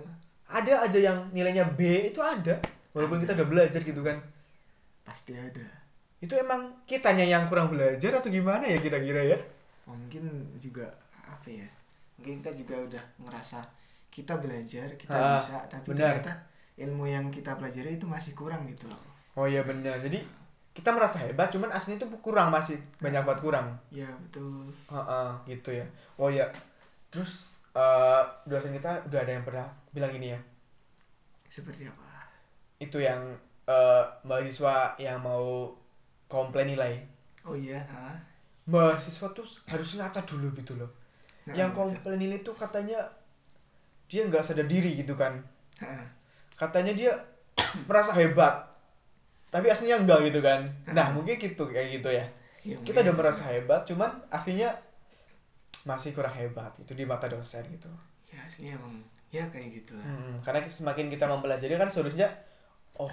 [0.51, 2.59] Ada aja yang nilainya B itu ada
[2.91, 4.19] walaupun kita udah belajar gitu kan.
[5.03, 5.67] Pasti ada.
[6.19, 9.39] Itu emang kitanya yang kurang belajar atau gimana ya kira-kira ya?
[9.87, 10.27] Mungkin
[10.59, 10.91] juga
[11.27, 11.67] apa ya
[12.21, 13.65] mungkin kita juga udah ngerasa
[14.13, 16.21] kita belajar kita Ah, bisa tapi benar.
[16.21, 16.33] ternyata
[16.77, 19.01] ilmu yang kita pelajari itu masih kurang gitu loh.
[19.39, 19.97] Oh iya benar.
[20.03, 20.21] Jadi
[20.71, 23.67] kita merasa hebat cuman aslinya itu kurang masih banyak banget kurang.
[23.91, 24.71] Ya betul.
[24.87, 25.87] Heeh, gitu ya.
[26.15, 26.47] Oh ya
[27.11, 30.41] terus eh dosen kita udah ada yang pernah bilang ini ya.
[31.51, 32.31] Seperti apa?
[32.79, 33.35] Itu yang
[33.67, 35.75] eh mahasiswa yang mau
[36.31, 37.03] komplain nilai.
[37.43, 38.15] Oh iya ah.
[38.71, 40.91] mahasiswa tuh harus ngaca dulu gitu loh.
[41.51, 43.03] Nah, yang komplain nilai tuh katanya
[44.07, 45.43] dia nggak sadar diri gitu kan.
[45.81, 46.05] Ah.
[46.61, 47.09] katanya dia
[47.89, 48.70] merasa hebat
[49.51, 50.63] tapi aslinya enggak gitu kan.
[50.91, 51.21] Nah Hmm.
[51.21, 52.25] mungkin gitu kayak gitu ya.
[52.61, 54.69] Ya, kita udah merasa hebat cuman aslinya
[55.89, 57.89] masih kurang hebat itu di mata dosen gitu.
[58.29, 60.05] Ya aslinya emang ya kayak gitu lah.
[60.05, 62.29] Hmm, karena semakin kita mempelajari kan seharusnya
[62.95, 63.09] oh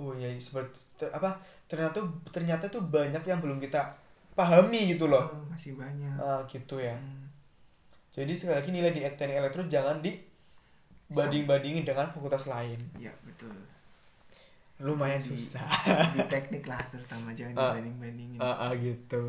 [0.00, 1.36] oh ya seperti ter- apa
[1.68, 2.00] ternyata
[2.32, 3.84] ternyata tuh banyak yang belum kita
[4.32, 5.28] pahami gitu loh.
[5.28, 6.12] Oh, masih banyak.
[6.16, 6.96] Ah, gitu ya.
[6.96, 7.24] Hmm.
[8.16, 10.16] jadi sekali lagi nilai di teknik elektro jangan di
[11.12, 12.80] banding bandingin dengan fakultas lain.
[12.96, 13.52] Ya betul
[14.78, 15.64] lumayan Di- susah.
[16.12, 17.62] di teknik lah terutama jangan Ah.
[17.72, 19.24] dibanding bandingin ah, ah, gitu.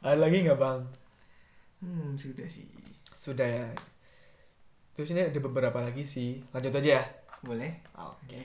[0.00, 0.80] Ada lagi nggak bang?
[1.80, 2.66] Hmm sudah sih.
[3.10, 3.68] Sudah ya.
[4.92, 6.42] Terus ini ada beberapa lagi sih.
[6.50, 7.04] Lanjut aja ya.
[7.40, 7.78] Boleh?
[7.94, 8.42] Oke.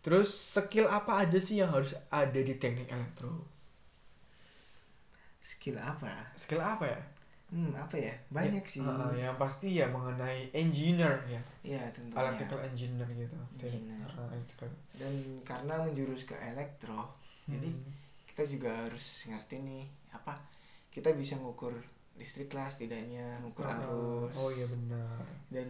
[0.00, 3.50] Terus skill apa aja sih yang harus ada di teknik elektro?
[5.42, 6.30] skill apa?
[6.34, 7.00] Skill apa ya?
[7.52, 12.16] Hmm apa ya banyak Ya, sih uh, yang pasti ya mengenai engineer ya, ya tentunya
[12.18, 13.36] electrical engineer gitu.
[13.60, 14.08] Engineer.
[14.16, 14.68] Uh, electrical.
[14.96, 15.12] dan
[15.44, 17.12] karena menjurus ke elektro
[17.44, 17.84] jadi Hmm.
[18.24, 20.40] kita juga harus ngerti nih apa
[20.88, 21.76] kita bisa ngukur
[22.14, 25.20] listrik lah setidaknya ngukur Uh, arus oh iya benar.
[25.48, 25.68] dan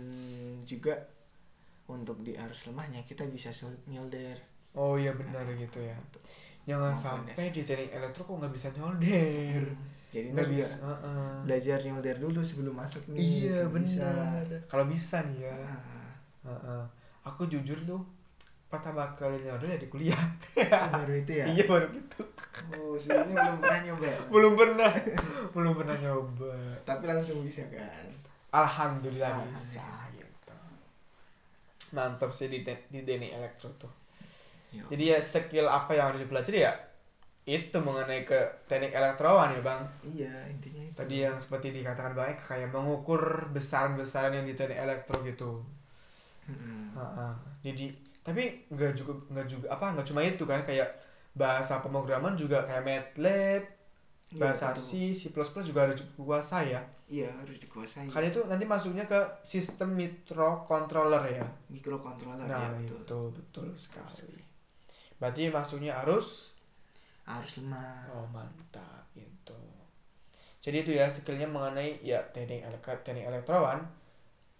[0.62, 0.94] juga
[1.86, 3.50] untuk di arus lemahnya kita bisa
[3.86, 4.38] nyolder
[4.72, 5.92] Oh iya benar gitu ya.
[6.62, 9.62] Jangan Kemampuan sampai di teknik elektro kok nggak bisa nyolder.
[10.08, 10.76] jadi Nggak bisa.
[10.82, 11.34] uh, uh.
[11.42, 14.44] belajar nyolder dulu sebelum masuk nih Iya benar.
[14.66, 15.56] Kalau bisa nih ya.
[15.56, 16.00] Ah,
[16.42, 16.82] Uh, uh.
[17.22, 18.02] Aku jujur tuh
[18.66, 20.18] pertama kali nyolder ya di kuliah.
[20.90, 22.24] baru itu ya Iya baru gitu.
[22.76, 24.90] oh sebelumnya belum pernah nyoba belum pernah
[25.50, 28.06] belum pernah nyoba tapi langsung bisa kan
[28.50, 29.50] alhamdulillah Alhamdulillah.
[29.50, 30.56] bisa gitu
[31.90, 33.90] mantap sih di di teknik elektro tuh
[34.72, 34.84] Yo.
[34.88, 36.72] jadi ya skill apa yang harus dipelajari ya
[37.46, 38.38] itu mengenai ke
[38.70, 39.82] teknik elektroan ya bang
[40.14, 43.22] iya intinya itu tadi yang seperti dikatakan bang Eka, kayak mengukur
[43.54, 45.60] besaran-besaran yang di teknik elektro gitu
[46.48, 46.90] Mm-mm.
[46.98, 47.38] Ha-ha.
[47.62, 50.88] jadi tapi nggak juga nggak juga apa nggak cuma itu kan kayak
[51.34, 53.62] bahasa pemrograman juga kayak MATLAB
[54.32, 54.72] Iya, bahasa.
[54.72, 55.28] C, C++
[55.60, 56.80] juga harus dikuasai ya
[57.12, 62.98] iya harus dikuasai kan itu nanti masuknya ke sistem microcontroller ya mikrokontroler nah ya betul
[63.04, 64.41] itu betul sekali
[65.22, 66.50] berarti masuknya harus
[67.22, 68.10] harus lemah.
[68.10, 69.54] Oh mantap gitu.
[70.58, 73.86] Jadi itu ya skillnya mengenai ya teknik elek- teknik elektroan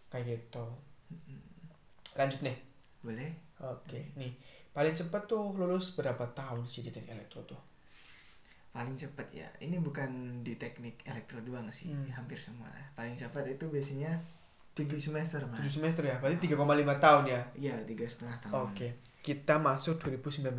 [0.06, 0.62] kayak gitu.
[2.14, 2.56] Lanjut nih.
[3.02, 3.30] Boleh.
[3.58, 4.30] Oke nih.
[4.70, 7.60] Paling cepat tuh lulus berapa tahun sih di teknik elektro tuh?
[8.72, 12.08] Paling cepat ya ini bukan di teknik elektro doang sih Hmm.
[12.14, 12.70] hampir semua.
[12.70, 14.16] Lah paling cepat itu biasanya
[14.72, 15.60] tujuh semester mas.
[15.60, 17.40] 7 semester ya berarti 3,5 tahun ya?
[17.52, 18.72] Iya tiga setengah tahun.
[18.72, 18.88] Oke
[19.22, 20.50] kita masuk 2019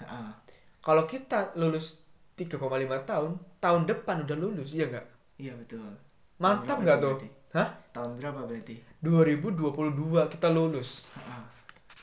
[0.00, 0.32] Ha-ha.
[0.80, 2.02] kalau kita lulus
[2.34, 2.56] 3,5
[3.04, 5.06] tahun tahun depan udah lulus iya nggak?
[5.36, 5.92] Iya betul.
[6.40, 7.20] Mantap nggak tuh?
[7.52, 7.68] hah?
[7.92, 8.80] Tahun berapa berarti?
[9.04, 11.12] 2022 kita lulus.
[11.12, 11.44] Ha-ha.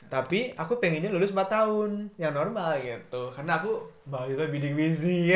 [0.08, 3.34] tapi aku pengennya lulus 4 tahun yang normal gitu.
[3.34, 5.34] Karena aku mahasiswa bidik misi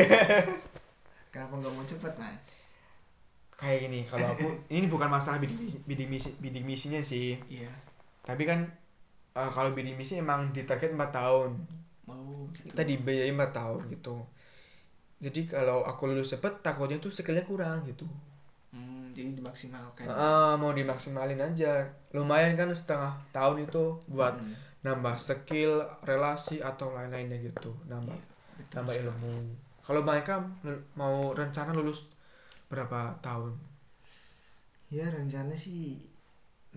[1.35, 2.71] kenapa nggak mau cepat mas?
[3.53, 7.35] Kayak gini kalau aku ini bukan masalah bidik misi bidik misi bidik misinya sih.
[7.51, 7.69] Iya.
[8.23, 8.71] Tapi kan
[9.39, 11.51] eh, kalau bidik misi emang ditarget 4 tahun.
[12.07, 12.67] Mau gitu.
[12.69, 14.15] kita dibiayai 4 tahun gitu.
[15.25, 18.05] Jadi kalau aku lulus cepet takutnya tuh skillnya kurang gitu.
[18.73, 20.07] Hmm, jadi dimaksimalkan.
[20.09, 21.73] Ah, mau dimaksimalin aja.
[22.15, 23.83] Lumayan kan setengah tahun itu
[24.15, 25.73] buat Hmm, nambah skill
[26.09, 27.71] relasi atau lain-lainnya gitu.
[27.91, 28.17] Nambah
[28.57, 28.75] betul.
[28.75, 29.35] nambah ilmu.
[29.85, 30.33] Kalau mereka
[31.01, 31.99] mau rencana lulus
[32.71, 33.53] berapa tahun?
[34.95, 35.81] Ya rencana sih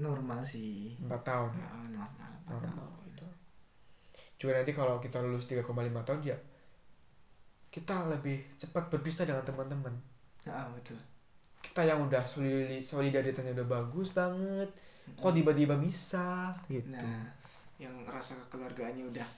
[0.05, 0.73] normal sih.
[1.03, 1.51] Empat tahun.
[1.61, 3.05] Ya Nah, normal normal tahun.
[3.07, 3.27] gitu.
[4.39, 5.67] Juga nanti kalau kita lulus 3,5
[6.03, 6.39] tahun ya
[7.69, 9.93] kita lebih cepat berpisah dengan teman-teman.
[10.45, 10.97] Ah, betul.
[11.61, 14.71] Kita yang udah solidari- solidaritasnya udah bagus banget
[15.07, 16.89] kok tiba-tiba bisa gitu.
[16.89, 17.31] Nah
[17.77, 19.29] yang rasa kekeluargaannya udah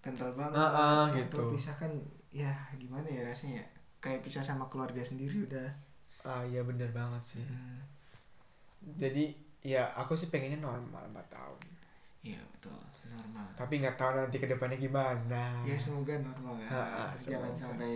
[0.00, 1.42] kental banget Ah, ah, Atau gitu.
[1.52, 1.90] pisah kan
[2.30, 3.60] ya gimana ya rasanya?
[3.60, 3.66] Ya
[3.98, 5.68] kayak pisah sama keluarga sendiri udah.
[6.22, 7.44] Ah iya bener banget sih.
[7.44, 7.80] Hmm,
[8.94, 11.60] jadi ya aku sih pengennya normal 4 tahun
[12.22, 12.76] iya betul.
[13.10, 13.46] Normal.
[13.54, 15.64] Tapi nggak tahu nanti ke depannya gimana.
[15.64, 16.68] Ya semoga normal ya.
[16.68, 17.58] Ha, ha, jangan semoga.
[17.58, 17.92] sampai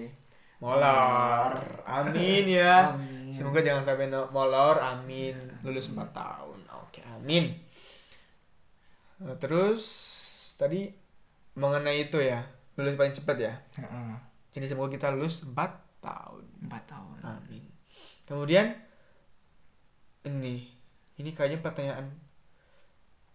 [0.58, 1.52] molor.
[1.84, 2.94] Amin ya.
[2.94, 3.28] Amin.
[3.28, 4.80] semoga jangan sampai no- molor.
[4.80, 5.34] Amin.
[5.60, 6.58] Lulus 4 tahun.
[6.84, 7.52] Oke amin.
[9.20, 9.82] Eh, terus
[10.56, 10.90] tadi
[11.54, 12.42] mengenai itu ya
[12.74, 13.54] lulus paling cepat ya?
[13.78, 14.14] Heeh,
[14.50, 15.54] jadi semoga kita lulus 4
[16.02, 16.42] tahun.
[16.66, 17.18] Empat tahun.
[17.22, 17.64] Amin.
[18.26, 18.74] Kemudian
[20.24, 20.66] ini
[21.14, 22.08] ini kayaknya pertanyaan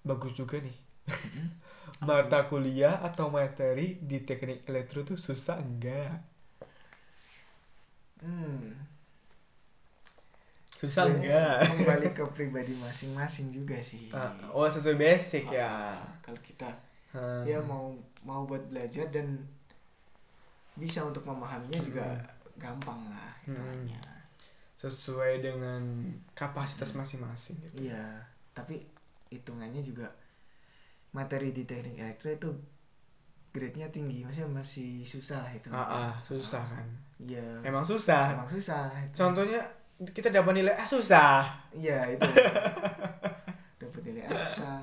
[0.10, 0.78] bagus juga nih.
[2.08, 6.15] Mata kuliah atau materi di teknik elektro tuh susah enggak?
[8.22, 8.76] Hmm.
[10.80, 11.56] susah Sebenarnya enggak?
[11.76, 14.08] kembali ke pribadi masing-masing juga sih.
[14.15, 15.67] Ah, oh sesuai basic ya?
[15.67, 16.69] Ah, kalau kita
[17.10, 17.41] Hmm.
[17.41, 19.41] ya mau mau buat belajar dan
[20.78, 22.06] bisa untuk memahaminya juga
[22.62, 23.89] gampang lah Hmm.
[24.78, 25.82] sesuai dengan
[26.38, 27.89] kapasitas masing-masing gitu.
[27.89, 28.78] Iya tapi
[29.30, 30.10] hitungannya juga
[31.13, 32.50] materi di teknik elektro itu
[33.50, 35.70] grade-nya tinggi maksudnya masih susah lah itu.
[35.74, 36.86] Ah, ah, susah kan?
[37.18, 37.65] Iya.
[37.65, 38.38] Emang susah?
[38.38, 39.62] Emang susah contohnya
[40.00, 41.50] kita dapat nilai ah susah.
[41.76, 42.30] Iya itu.
[43.84, 44.80] Dapat nilai A susah.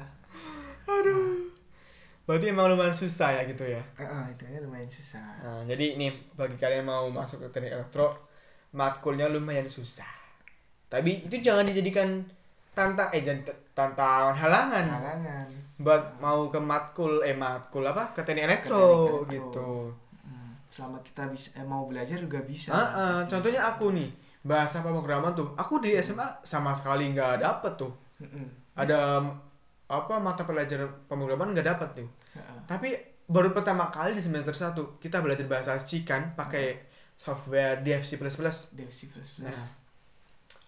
[2.26, 3.78] Berarti emang lumayan susah ya gitu ya?
[3.96, 5.22] Eh, eh, hitungannya lumayan susah.
[5.46, 8.18] Nah, jadi ini bagi kalian yang mau masuk ke teknik elektro,
[8.74, 10.10] matkulnya lumayan susah.
[10.90, 12.26] Tapi itu jangan dijadikan
[12.76, 15.46] tantang eh t- tantangan halangan halangan
[15.80, 19.92] buat mau ke matkul eh matkul apa ke teknik elektro, gitu.
[20.24, 22.84] Hmm, selama kita bisa eh, mau belajar juga bisa ah,
[23.24, 23.32] pasti.
[23.32, 24.08] contohnya aku nih
[24.44, 27.92] bahasa pemrograman tuh, aku di SMA sama sekali nggak dapet tuh.
[28.22, 28.46] Mm-mm.
[28.76, 29.24] Ada
[29.88, 32.08] apa mata pelajaran pemrograman nggak dapet tuh.
[32.36, 32.58] Heeh.
[32.68, 32.88] Tapi
[33.26, 36.86] baru pertama kali di semester 1 kita belajar bahasa C kan pakai
[37.18, 38.16] software DFC++.
[38.72, 39.10] Dev C++.
[39.42, 39.56] Nah,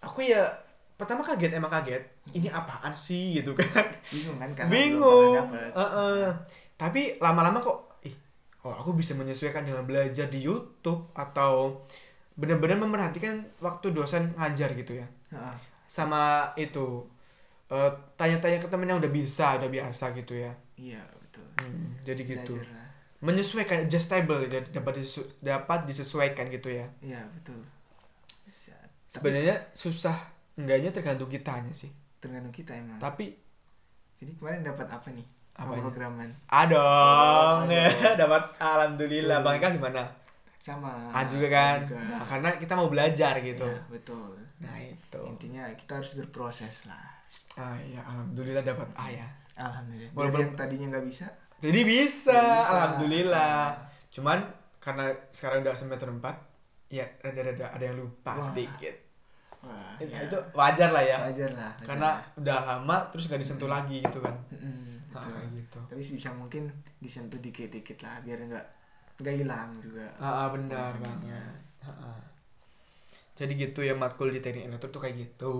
[0.03, 0.68] aku ya
[0.99, 2.03] pertama kaget emang kaget.
[2.35, 3.87] Ini apaan sih gitu kan?
[4.11, 5.31] bingung kan karena Bingung.
[5.31, 5.71] belum dapet.
[5.71, 6.27] Heeh.
[6.75, 8.15] Tapi lama-lama kok ih,
[8.61, 11.79] oh aku bisa menyesuaikan dengan belajar di YouTube atau
[12.35, 15.07] benar-benar memerhatikan waktu dosen ngajar gitu ya.
[15.85, 17.07] Sama itu
[17.67, 20.51] eh, tanya-tanya ke temen yang udah bisa, udah biasa gitu ya.
[20.75, 22.55] iya betul Hmm, jadi gitu.
[22.55, 22.87] belajar lah
[23.19, 26.87] Menyesuaikan adjustable jadi dapat disesu- dapat disesuaikan gitu ya.
[26.99, 27.59] iya betul
[29.05, 30.13] Sebenarnya susah
[30.59, 31.87] enggaknya tergantung kitanya sih.
[32.17, 33.31] tergantung kita emang Tapi
[34.13, 35.23] jadi kemarin dapat apa nih
[35.55, 35.81] Apanya?
[35.81, 39.39] programan adong Oh, dapat alhamdulillah.
[39.39, 39.45] Betul.
[39.45, 40.03] Bang Eka gimana?
[40.57, 41.79] sama Ah juga kan.
[41.81, 41.95] juga.
[41.97, 43.63] Nah, karena kita mau belajar gitu.
[43.63, 45.21] Iya, betul Nah, itu.
[45.25, 46.99] intinya kita harus berproses lah
[47.55, 49.27] Ah iya, alhamdulillah dapat A ya.
[49.57, 52.67] alhamdulillah Walaupun- yang tadinya nggak bisa Jadi bisa, bisa.
[52.69, 53.75] alhamdulillah.
[54.09, 54.39] Cuman
[54.77, 56.35] karena sekarang udah semester 4,
[56.89, 58.43] ya rada-rada ada yang lupa Wah.
[58.45, 58.95] sedikit.
[59.61, 60.19] Wah Ya, ya.
[60.25, 61.17] itu wajar lah ya.
[61.23, 62.39] wajar lah wajar Karena lah.
[62.39, 64.35] udah lama terus nggak disentuh lagi gitu kan.
[65.09, 65.31] Nah, betul.
[65.33, 65.79] kayak gitu.
[65.89, 66.63] tapi bisa mungkin
[66.97, 68.65] disentuh dikit-dikit lah biar nggak
[69.19, 71.51] nggak hilang juga Ah, ah, benar banget.
[71.81, 72.19] Ah, ah.
[73.35, 75.55] Jadi gitu ya matkul di teknik elektro tuh kayak gitu.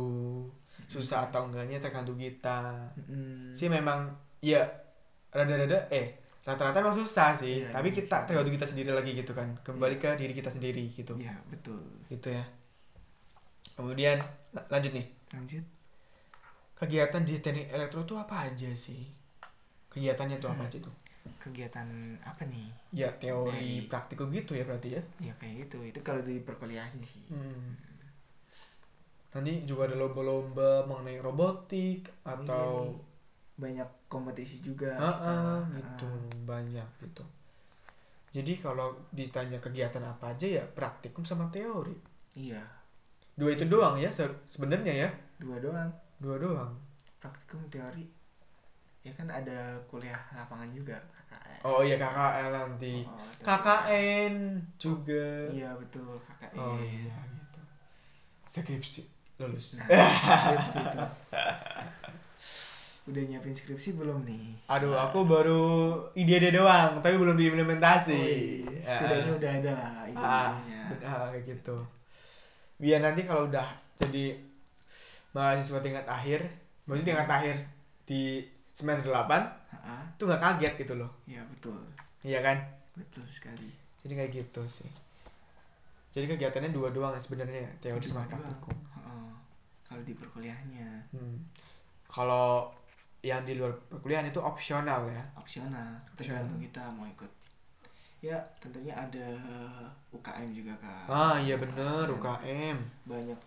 [0.86, 2.92] Susah atau enggaknya tergantung kita.
[3.00, 3.52] Mm-mm.
[3.52, 4.64] Sih memang ya
[5.32, 7.64] rada-rada eh rata-rata emang susah sih.
[7.64, 9.56] Iya, Tapi emang kita tergantung kita sendiri lagi gitu kan.
[9.64, 11.16] Kembali ke diri kita sendiri gitu.
[11.16, 12.44] iya betul Gitu ya.
[13.80, 14.20] Kemudian
[14.52, 15.08] la- lanjut nih.
[15.32, 15.64] lanjut
[16.76, 19.04] Kegiatan di teknik elektro tuh apa aja sih?
[19.90, 20.70] Kegiatannya tuh apa Hmm.
[20.70, 20.96] aja tuh?
[21.40, 21.86] kegiatan
[22.20, 25.04] apa nih Ya teori Dari- praktikum gitu ya berarti ya.
[25.22, 27.76] ya kayak gitu itu kalau di perkuliahan sih Hmm.
[29.30, 32.98] Nanti juga ada lomba-lomba mengenai robotik atau
[33.56, 35.28] banyak kompetisi juga Ah, kita.
[35.28, 36.08] ah, Ah, gitu
[36.44, 37.24] banyak gitu.
[38.32, 41.94] Jadi kalau ditanya kegiatan apa aja ya praktikum sama teori.
[42.36, 42.64] iya
[43.40, 45.10] Dua itu doang ya se- sebenarnya ya.
[45.38, 46.72] dua doang Dua doang.
[47.18, 48.04] praktikum teori
[49.00, 53.00] ya kan ada kuliah lapangan juga KKN Oh iya KKN nanti.
[53.02, 54.34] Oh, ada KKN
[54.76, 55.48] juga.
[55.50, 57.62] iya betul KKN Oh iya gitu.
[58.46, 59.80] Skripsi lulus.
[59.80, 59.88] nah
[60.44, 61.00] skripsi itu
[63.06, 65.64] udah nyiapin skripsi belum nih Aduh, aku baru
[66.14, 68.14] ide-ide doang, tapi belum diimplementasi.
[68.14, 68.78] Oh, iya.
[68.78, 69.38] setidaknya Ah.
[69.40, 71.78] udah ada ah, ide-idenya ah, kayak gitu.
[72.80, 74.40] Biar nanti kalau udah jadi
[75.30, 76.40] mahasiswa tingkat akhir,
[76.84, 77.56] maksudnya tingkat akhir
[78.04, 79.30] di semester 8
[79.80, 81.10] Ah, tuh nggak kaget gitu loh.
[81.24, 81.78] iya betul
[82.20, 82.58] Iya kan?
[82.94, 83.70] betul sekali
[84.00, 84.90] Jadi kayak gitu sih.
[86.10, 88.74] Jadi kegiatannya dua doang sebenarnya, teori sama praktikum.
[89.84, 91.38] Kalau di perkuliahannya Hmm.
[92.06, 92.70] Kalau
[93.20, 95.24] yang di luar perkuliahan itu opsional ya.
[95.36, 97.28] opsional tergantung kita mau ikut
[98.20, 99.28] ya tentunya ada
[100.10, 102.78] UKM juga kan Ah iya bener UKM.
[103.06, 103.40] banyak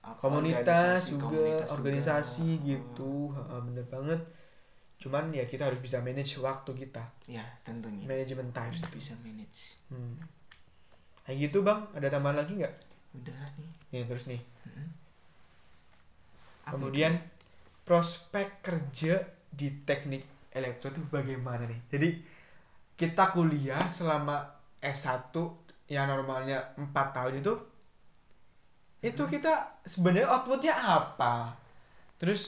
[0.00, 0.64] apa, komunitas
[1.00, 2.66] organisasi- juga komunitas organisasi juga.
[2.66, 3.12] gitu.
[3.30, 4.20] Ha, bener banget.
[4.98, 7.02] Cuman ya kita harus bisa manage waktu kita.
[7.26, 8.02] Ya tentunya.
[8.04, 8.72] Manajemen time.
[8.72, 9.78] Harus bisa manage.
[9.86, 10.18] Hmm.
[11.22, 11.84] kayak gitu bang.
[11.92, 12.74] Ada tambahan lagi nggak?
[13.14, 13.70] Udah nih.
[13.92, 14.40] Nih terus nih.
[16.64, 17.16] Apa kemudian
[17.82, 21.80] prospek kerja di teknik elektro itu bagaimana nih?
[21.88, 22.08] Jadi
[23.00, 24.36] kita kuliah selama
[24.82, 25.34] S1
[25.88, 27.52] yang normalnya 4 tahun itu
[28.98, 29.52] itu kita
[29.86, 31.54] sebenarnya outputnya apa?
[32.18, 32.42] Terus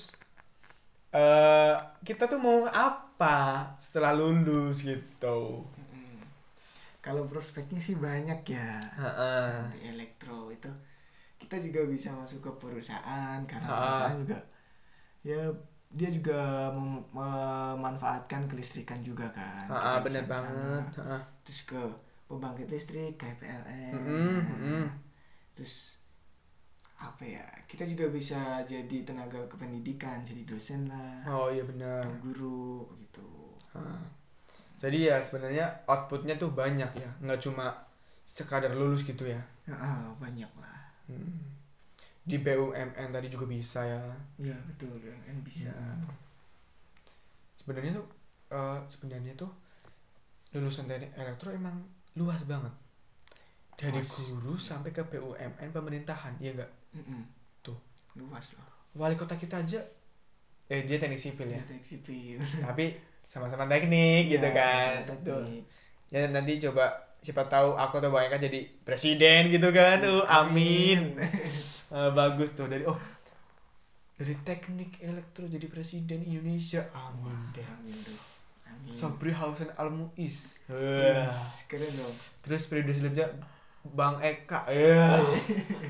[1.11, 1.74] eh
[2.07, 3.38] kita tuh mau apa
[3.78, 5.66] setelah lulus gitu?
[7.01, 8.76] Kalau prospeknya sih banyak ya.
[9.01, 9.51] Heeh.
[9.72, 10.68] di elektro itu
[11.40, 13.76] kita juga bisa masuk ke perusahaan karena Ha.
[13.80, 14.38] perusahaan juga
[15.24, 15.42] ya
[15.91, 21.20] dia juga mem- memanfaatkan kelistrikan juga kan Heeh, Kita bener banget Heeh.
[21.43, 21.80] terus ke
[22.30, 24.82] pembangkit listrik kayak PLN Mm-mm, mm-mm.
[25.59, 25.99] terus
[27.01, 32.86] apa ya kita juga bisa jadi tenaga kependidikan jadi dosen lah oh iya benar guru
[33.03, 34.01] gitu Heeh.
[34.78, 37.72] jadi ya sebenarnya outputnya tuh banyak ya nggak cuma
[38.22, 40.78] sekadar lulus gitu ya Ah, banyak lah
[41.11, 41.43] Hmm.
[42.31, 44.01] Di BUMN tadi juga bisa ya
[44.41, 45.76] ya betul kan bisa Ya.
[47.57, 48.07] sebenarnya tuh
[48.51, 49.51] eh, sebenarnya tuh
[50.53, 51.76] lulusan teknik elektro emang
[52.14, 52.72] luas banget
[53.74, 54.11] dari Luas.
[54.11, 56.70] guru sampai ke BUMN pemerintahan ya enggak.
[57.61, 57.78] Tuh.
[58.12, 59.78] luas loh wali kota kita aja
[60.66, 65.39] eh dia teknik sipil ya teknik sipil tapi sama-sama teknik gitu Ya, kan sama-sama Tuh.
[65.41, 65.62] teknik.
[66.11, 66.85] ya nanti coba
[67.21, 70.01] siapa tahu aku atau Bang Eka jadi presiden gitu kan.
[70.03, 71.01] Uh, amin.
[71.91, 72.95] Eh, bagus tuh dari oh
[74.14, 76.87] dari teknik elektro jadi presiden Indonesia.
[76.95, 77.66] Amin deh.
[77.66, 78.21] amin tuh
[78.71, 78.93] amin.
[78.95, 80.62] Sabri Hausen Al Muiz.
[80.71, 81.35] Wah,
[81.66, 82.14] keren dong.
[82.47, 83.27] Terus periode selanjutnya
[83.83, 84.71] Bang Eka.
[84.71, 85.18] Ya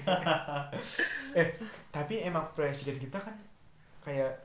[1.41, 1.49] eh
[1.93, 3.37] tapi emang presiden kita kan
[4.01, 4.41] kayak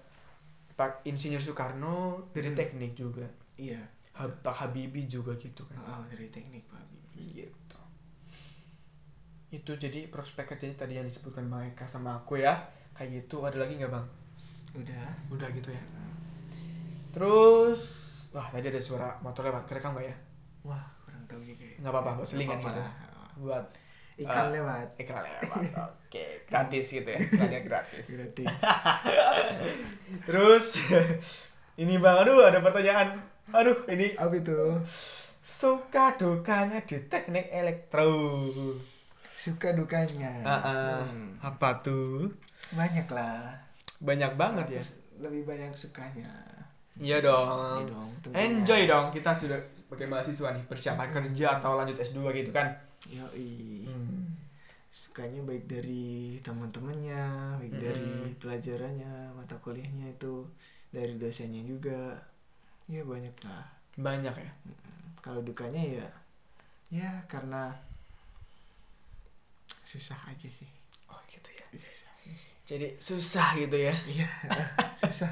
[0.75, 2.59] Pak Insinyur Soekarno dari Hmm.
[2.59, 3.23] teknik juga.
[3.55, 3.79] Iya
[4.15, 5.75] Pak Habibie juga gitu kan.
[5.77, 6.79] Ah, dari teknik pak
[7.13, 7.79] gitu.
[9.51, 12.55] Itu jadi prospek kerjanya tadi yang disebutkan Bang Eka sama aku ya.
[12.91, 13.43] Kayak gitu.
[13.43, 14.05] Ada lagi nggak bang?
[14.73, 15.07] Udah.
[15.29, 15.83] Udah gitu ya.
[17.11, 17.81] Terus
[18.31, 20.15] wah tadi ada suara motor lewat kerekam nggak ya?
[20.63, 21.75] Wah kurang tahu juga ya.
[21.79, 22.67] nggak apa-apa buat selingan gitu.
[22.67, 23.35] apa-apa.
[23.37, 23.65] buat
[24.15, 24.51] iklan Ah.
[24.51, 24.87] lewat.
[24.95, 25.71] iklan lewat.
[26.07, 26.25] Oke.
[26.45, 27.19] Gratis gitu ya.
[27.21, 28.05] Iklannya gratis.
[28.15, 28.47] Gratis.
[30.27, 30.65] Terus
[31.81, 32.15] ini bang.
[32.23, 33.19] Aduh ada pertanyaan
[33.53, 34.59] aduh ini apa itu?
[35.41, 38.09] suka dukanya di teknik elektro.
[39.43, 40.31] Suka dukanya.
[40.43, 40.97] Ah, ah.
[41.05, 42.31] Hmm, apa tuh?
[42.73, 43.57] Banyak lah
[44.03, 44.83] banyak banget ya?
[45.23, 46.29] Lebih banyak sukanya.
[46.99, 47.19] Iya
[47.71, 48.43] Iya dong dong tentunya.
[48.43, 49.11] enjoy dong.
[49.15, 52.67] Kita sudah sebagai mahasiswa nih persiapan kerja atau lanjut S2 gitu kan?
[53.07, 53.85] Yoi.
[53.85, 54.35] Hmm.
[54.91, 57.23] sukanya baik dari teman-temannya
[57.59, 57.83] baik Mm-mm.
[57.83, 60.47] dari pelajarannya mata kuliahnya itu
[60.95, 62.15] dari dosennya juga
[62.85, 63.65] ya banyak lah
[63.95, 64.51] banyak ya?
[65.23, 66.07] Kalau dukanya ya
[66.93, 67.73] ya karena
[69.87, 70.69] susah aja sih.
[71.09, 71.65] Oh gitu ya?
[71.73, 72.51] Susah aja sih.
[72.67, 73.95] jadi susah gitu ya?
[74.05, 74.29] Iya
[75.01, 75.31] susah.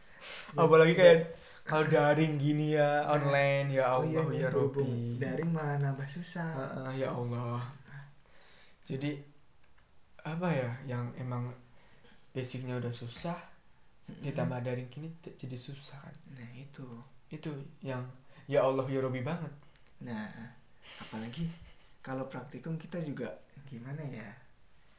[0.60, 1.18] Apalagi kayak
[1.66, 6.46] kalau daring gini ya online ya oh Allah iya ya Robi daring malah nambah susah.
[6.54, 7.60] Heeh, ya Allah.
[8.86, 9.18] Jadi
[10.22, 11.50] apa ya yang emang
[12.30, 13.38] basicnya udah susah
[14.06, 16.14] ditambah daring gini t- jadi susah kan?
[16.34, 16.86] Nah itu.
[17.26, 17.50] Itu
[17.82, 18.02] yang
[18.46, 19.50] ya Allah ya Robi banget.
[20.02, 20.30] Nah
[20.82, 21.42] apalagi
[21.98, 23.26] kalau praktikum kita juga
[23.66, 24.30] gimana ya?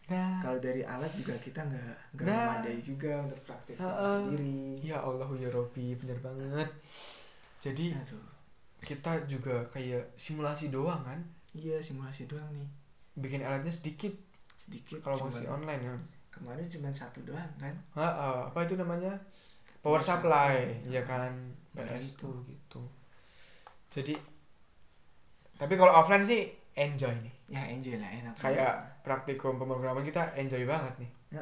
[0.08, 0.40] Nah.
[0.40, 2.60] Kalau dari alat juga kita nggak nggak Nah.
[2.60, 4.16] memadai juga untuk praktikum Heeh.
[4.24, 4.60] sendiri.
[4.84, 6.70] Ya Allah ya Robi bener banget.
[7.60, 8.24] Jadi aduh.
[8.84, 11.20] kita juga kayak simulasi doang kan?
[11.52, 12.70] Iya simulasi doang nih.
[13.20, 14.16] Bikin alatnya sedikit.
[14.60, 16.00] Sedikit kalau masih online kan
[16.38, 17.76] kemarin cuma satu doang kan?
[17.98, 19.14] Ha, ah, apa itu namanya?
[19.82, 20.56] Power Power supply.
[20.58, 20.94] supply.
[20.94, 21.34] ya kan?
[21.74, 22.26] Nah, PS itu.
[22.26, 22.82] tuh gitu.
[23.92, 24.14] Jadi
[25.58, 27.34] tapi kalau offline sih enjoy nih.
[27.50, 31.12] Ya enjoy lah enak kayak praktikum pemrograman kita enjoy banget nih.
[31.34, 31.42] Ya,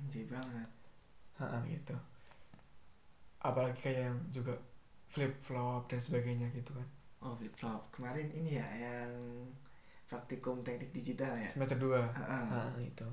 [0.00, 0.68] enjoy banget.
[1.38, 1.94] Ha, gitu.
[3.44, 4.54] Apalagi kayak yang juga
[5.06, 6.88] flip flop dan sebagainya gitu kan.
[7.22, 9.10] Oh flip flop kemarin ini ya yang
[10.10, 11.48] praktikum teknik digital ya?
[11.48, 12.44] Semester 2 Heeh.
[12.50, 13.08] Ah, gitu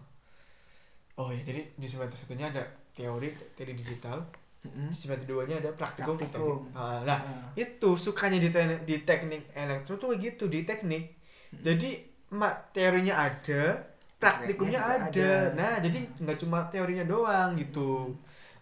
[1.21, 4.17] oh ya jadi di semester satunya ada teori teori digital
[4.61, 4.89] Mm-mm.
[4.89, 6.57] di semester 2 nya ada praktikum, Praktikum.
[6.73, 7.65] Ah, nah Heeh.
[7.65, 11.13] itu sukanya di teknik, di teknik elektro tuh gitu di teknik
[11.51, 11.89] jadi
[12.31, 13.81] mak teorinya ada
[14.17, 15.09] praktikumnya ada.
[15.09, 15.31] ada.
[15.53, 18.13] nah jadi nggak cuma teorinya doang gitu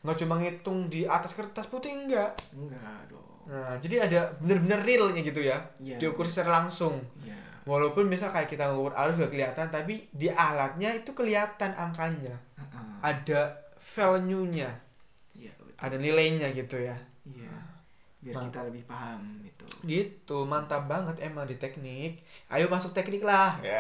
[0.02, 5.22] nggak cuma ngitung di atas kertas putih enggak enggak dong nah jadi ada bener-bener realnya
[5.22, 6.00] gitu ya Iya.
[6.00, 10.94] diukur secara langsung ya walaupun misal kayak kita ngukur arus gak kelihatan tapi di alatnya
[10.94, 12.92] itu kelihatan angkanya Heeh.
[13.02, 13.42] ada
[13.76, 14.70] value-nya
[15.34, 15.74] Iya, betul.
[15.78, 16.96] ada nilainya gitu ya
[17.26, 17.52] Iya.
[18.20, 18.52] Biar Mantap.
[18.52, 19.66] kita lebih paham gitu.
[19.82, 23.80] gitu mantap banget emang di teknik ayo masuk teknik lah ya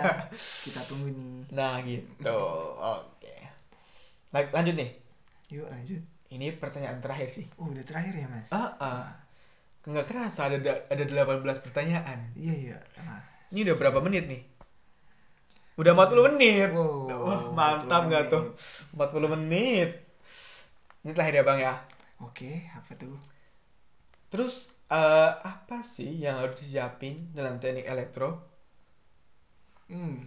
[0.64, 1.48] kita tunggu nih.
[1.50, 2.40] nah gitu
[2.76, 3.36] oke
[4.28, 4.90] Baik, lanjut nih
[5.50, 5.98] Yuk lanjut.
[6.28, 8.48] ini pertanyaan terakhir sih Oh, udah terakhir ya, Mas?
[8.50, 9.04] ah ah.
[9.80, 10.58] Nggak kerasa ada
[10.88, 12.78] ada 18 pertanyaan Iya, iya.
[13.00, 13.20] Ah.
[13.48, 14.42] ini udah berapa menit nih
[15.76, 18.92] udah 40 menit Wow, Wah, mantap 40 nggak tuh menit.
[18.92, 19.90] 40 menit
[21.00, 21.74] ini terakhir ya bang ya
[22.20, 23.16] Oke, apa tuh?
[24.28, 28.44] terus eh, apa sih yang harus disiapin dalam teknik elektro
[29.88, 30.22] Hmm,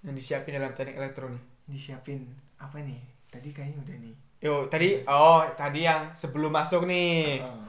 [0.00, 2.22] yang disiapin dalam teknik elektro nih disiapin
[2.54, 3.02] apa nih?
[3.26, 4.14] Tadi kayaknya udah nih.
[4.38, 7.42] Yo, tadi oh tadi yang sebelum masuk nih.
[7.42, 7.66] Oh.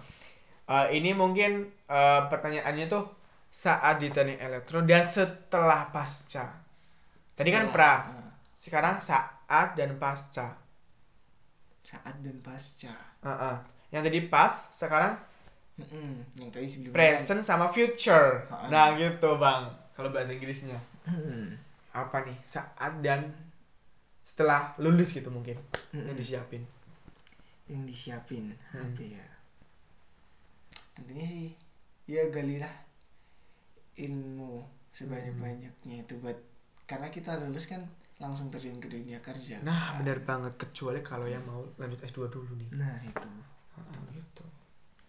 [0.64, 3.04] Eh, ini mungkin eh, pertanyaannya tuh
[3.54, 6.50] saat di teknik elektro dan setelah pasca.
[7.34, 10.58] Tadi kan Setelah, pra, ah, sekarang saat dan pasca.
[11.84, 12.94] saat dan pasca.
[13.22, 13.56] Heeh.
[13.92, 15.14] Yang tadi pas, sekarang
[16.34, 16.96] Yang tadi sebelumnya.
[16.96, 18.46] present sama future.
[18.70, 19.68] Nah, gitu, Bang.
[19.94, 20.78] Kalau bahasa Inggrisnya.
[21.06, 21.54] Hmm.
[21.92, 22.38] Apa nih?
[22.42, 23.30] Saat dan
[24.24, 25.60] setelah lulus gitu mungkin
[25.92, 26.64] yang disiapin.
[27.68, 28.96] Yang disiapin Hmm.
[28.96, 29.26] apa ya?
[30.94, 31.48] Tentunya sih
[32.06, 32.72] ya galilah
[33.98, 34.62] ilmu
[34.94, 36.38] sebanyak-banyaknya itu buat
[36.86, 37.82] karena kita lulus kan
[38.22, 39.60] langsung terjun ke dunia kerja.
[39.66, 42.70] Nah, benar banget kecuali kalau yang mau lanjut S2 dulu nih.
[42.78, 43.30] Nah, itu.
[43.74, 44.46] Heeh, gitu.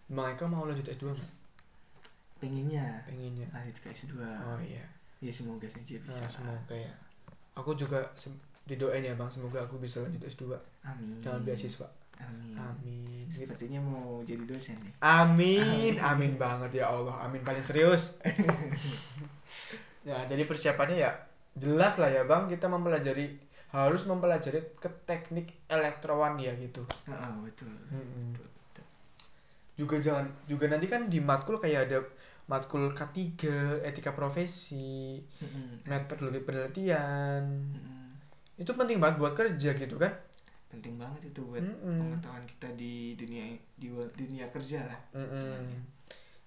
[0.09, 1.31] Bang Eka mau lanjut S2 nggak?
[2.41, 3.47] Pengennya Pengennya.
[3.53, 4.19] lanjut ke S2.
[4.19, 4.83] Oh iya.
[5.23, 6.25] Ya semoga saja bisa.
[6.25, 6.93] Nah, semoga ya.
[7.55, 8.03] Aku juga
[8.65, 11.21] didoain ya Bang, semoga aku bisa lanjut S2 Amin.
[11.21, 11.87] dengan beasiswa.
[12.21, 12.55] Amin.
[12.55, 13.25] Amin.
[13.27, 14.93] Sepertinya mau jadi dosen nih.
[15.03, 17.27] Amin, amin banget ya Allah.
[17.27, 18.21] Amin paling serius.
[20.09, 21.11] ya, jadi persiapannya ya
[21.55, 23.39] jelas lah ya Bang, kita mempelajari
[23.75, 26.83] harus mempelajari ke teknik elektrowan ya gitu.
[27.07, 27.71] Heeh, betul.
[27.91, 28.31] Mm-mm.
[28.31, 28.85] Betul, betul.
[29.75, 31.99] Juga jangan juga nanti kan di matkul kayak ada
[32.45, 33.41] matkul K3,
[33.83, 35.83] etika profesi, Mm-mm.
[35.89, 37.43] metodologi penelitian.
[38.55, 40.13] Itu penting banget buat kerja gitu kan?
[40.75, 41.97] Penting banget itu buat Mm-mm.
[42.03, 43.47] pengetahuan kita di dunia
[43.79, 44.99] di dunia kerja lah.
[45.15, 45.63] Mm-mm.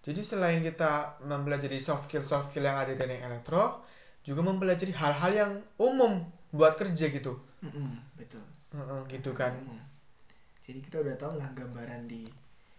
[0.05, 3.81] Jadi selain kita mempelajari soft skill soft skill yang ada di teknik elektro,
[4.21, 7.41] juga mempelajari hal-hal yang umum buat kerja gitu.
[7.65, 8.45] Mm-mm, betul.
[8.77, 9.57] Heeh, gitu kan.
[9.65, 9.81] Umum.
[10.63, 12.29] Jadi kita udah tahu lah gambaran di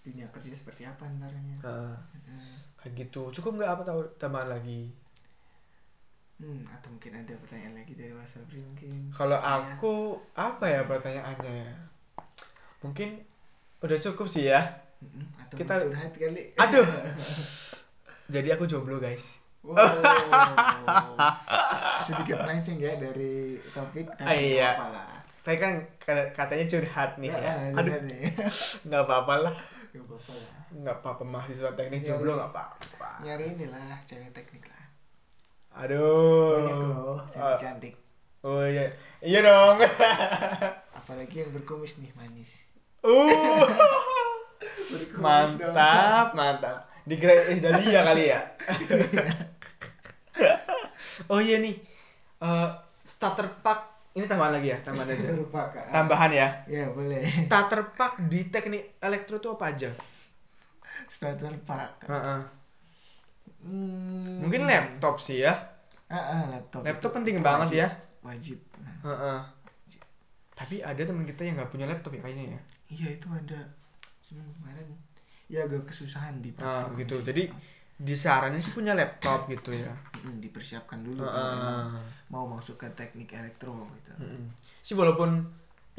[0.06, 1.58] dunia kerja seperti apa antaranya.
[1.66, 2.42] Heeh, Mm-mm.
[2.80, 3.34] kayak gitu.
[3.34, 4.94] Cukup nggak apa tahu tambahan lagi?
[6.40, 9.12] Hmm, atau mungkin ada pertanyaan lagi dari Mas Sabri mungkin.
[9.12, 9.94] Kalau Saya- aku
[10.34, 11.72] apa ya pertanyaannya ya?
[12.80, 13.20] Mungkin
[13.80, 14.64] udah cukup sih ya.
[15.00, 16.44] Mm-mm, atau kita- curhat kali.
[16.56, 16.88] Aduh.
[18.34, 19.44] Jadi aku jomblo guys.
[19.60, 19.76] Wow.
[22.00, 24.80] Sedikit melenceng ya dari topik Ah, iya.
[25.42, 27.52] Tadi kan kata- katanya curhat nih ya.
[27.52, 28.22] Ah, Aduh, curhat nih.
[28.88, 29.56] nggak apa-apa lah.
[29.90, 30.94] Gak apa-apa lah.
[30.94, 32.38] Apa-apa mahasiswa teknik Iya, jomblo iya.
[32.40, 33.10] nggak apa-apa.
[33.26, 34.79] Nyari inilah cewek teknik lah.
[35.80, 36.60] Aduh.
[36.60, 37.94] Banyak loh, Ah, cewek cantik.
[38.44, 38.92] Oh iya,
[39.24, 39.80] iya dong.
[41.00, 42.72] Apalagi yang berkumis nih manis.
[43.04, 43.64] uh,
[44.92, 45.24] dong.
[45.24, 46.88] mantap, mantap.
[47.08, 48.40] Di Grey eh, Dahlia kali ya.
[51.32, 51.76] oh iya nih,
[52.40, 52.70] Eh,
[53.04, 55.28] starter pack ini tambahan lagi ya, tambahan aja.
[55.52, 55.92] Kak.
[55.92, 56.48] Tambahan ya.
[56.72, 57.24] Ya boleh.
[57.28, 59.92] Starter pack di teknik elektro itu apa aja?
[61.08, 62.08] Starter pack.
[62.08, 62.59] Heeh.
[63.60, 64.40] Hmm.
[64.44, 65.54] Mungkin laptop sih ya.
[66.10, 66.82] Ah, ah, laptop.
[66.82, 67.48] Laptop penting wajib.
[67.48, 67.88] banget ya.
[68.26, 68.60] Wajib.
[68.82, 69.40] Nah, Heeh.
[70.56, 72.60] Tapi ada teman kita yang nggak punya laptop ya kayaknya ya.
[72.90, 73.60] iya itu ada.
[74.20, 74.88] Seminggu kemarin.
[75.48, 77.16] Ya agak kesusahan di praktek gitu.
[77.22, 77.26] sih.
[77.32, 77.44] Jadi
[78.00, 79.92] disaranin sih punya laptop gitu ya.
[80.20, 82.06] Dipersiapkan dulu kalau emang Heeh.
[82.32, 84.12] mau masuk ke teknik elektro gitu.
[84.20, 84.52] Mm-mm.
[84.84, 85.48] Sih walaupun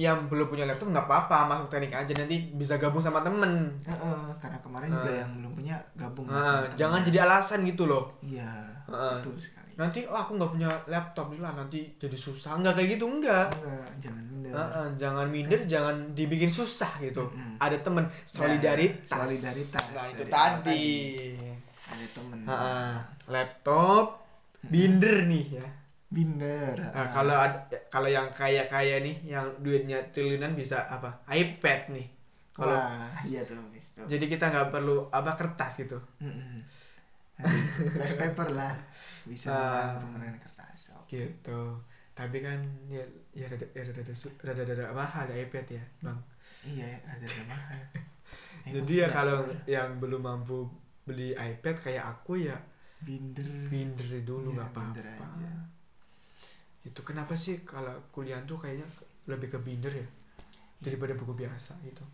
[0.00, 3.68] yang belum punya laptop nggak apa-apa masuk teknik aja nanti bisa gabung sama temen.
[3.84, 5.18] Heeh, karena kemarin juga Ah.
[5.20, 6.24] yang belum punya gabung.
[6.24, 8.16] Nah, sama jangan jadi alasan gitu loh.
[8.24, 8.48] Iya,
[8.88, 9.76] betul sekali.
[9.76, 13.48] Nanti oh aku nggak punya laptop nih lah nanti jadi susah nggak kayak gitu enggak.
[13.60, 14.52] Enggak, jangan minder.
[14.56, 17.24] Heeh, jangan minder, jangan dibikin susah gitu.
[17.28, 17.60] Mm-mm.
[17.60, 19.04] Ada temen solidaritas.
[19.04, 20.88] solidaritas Nah itu awal tadi.
[21.76, 22.38] Ada temen.
[22.48, 22.92] Heeh.
[23.28, 24.04] laptop,
[24.64, 25.68] binder nih ya.
[26.10, 26.74] Binder.
[26.90, 31.22] Nah, kalau ada kalau yang kaya kaya nih, yang duitnya triliunan bisa apa?
[31.30, 32.06] iPad nih.
[32.50, 32.74] Kalau
[33.24, 33.94] iya tuh, Miss.
[33.94, 34.04] Tuh.
[34.04, 35.96] jadi kita nggak perlu apa kertas gitu.
[36.18, 36.66] Mm-mm.
[37.94, 38.74] Flash paper lah.
[39.24, 39.96] Bisa Ah.
[39.96, 40.90] penggunaan kertas.
[40.98, 41.18] Oke.
[41.40, 41.62] gitu
[42.10, 43.00] tapi kan ya
[43.32, 46.18] ya rada ya rada rada, rada, rada mahal ya iPad ya bang
[46.68, 47.80] Iya, ada ada mahal.
[48.76, 50.68] Jadi ya kalau yang belum mampu
[51.02, 52.60] beli iPad kayak aku ya
[53.00, 55.48] binder binder dulu Iya, nggak binder apa-apa.
[56.80, 58.88] Itu kenapa sih kalau kuliah tuh kayaknya
[59.28, 60.08] lebih ke binder ya?
[60.80, 62.04] Daripada buku biasa gitu.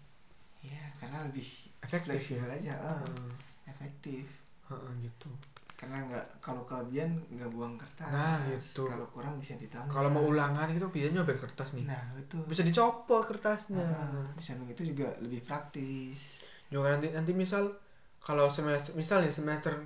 [0.67, 1.47] Ya karena lebih
[1.79, 2.43] efektif ya?
[2.51, 3.31] aja ah, Heeh,
[3.71, 4.27] efektif.
[4.67, 5.31] Heeh, gitu.
[5.77, 8.11] Karena nggak kalau kelebihan nggak buang kertas.
[8.11, 8.89] Nah, gitu.
[8.91, 9.93] kalau kurang bisa ditambah.
[9.93, 11.87] Kalau mau ulangan itu biasanya nyobek kertas nih.
[11.87, 13.87] Nah itu bisa dicopot kertasnya.
[13.87, 16.43] Ah, di samping itu juga lebih praktis.
[16.73, 17.71] Juga nanti nanti misal
[18.19, 19.79] kalau semester misal nih semester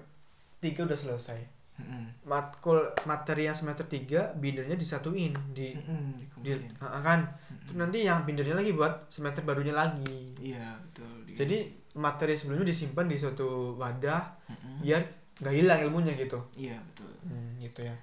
[0.64, 2.05] tiga udah selesai Mm-mm.
[2.28, 2.76] matkul
[3.09, 6.12] materi yang semester 3 bindernya disatuin di Mm-mm,
[6.45, 7.24] di kan.
[7.64, 10.37] Terus nanti yang bindernya lagi buat semester barunya lagi.
[10.37, 11.57] Iya betul di- jadi
[11.97, 14.22] materi sebelumnya disimpan di suatu wadah
[14.53, 14.85] Mm-mm.
[14.85, 15.01] biar
[15.41, 16.39] nggak hilang ilmunya gitu.
[16.55, 17.09] Iya betul.
[17.24, 17.95] Hmm, gitu ya.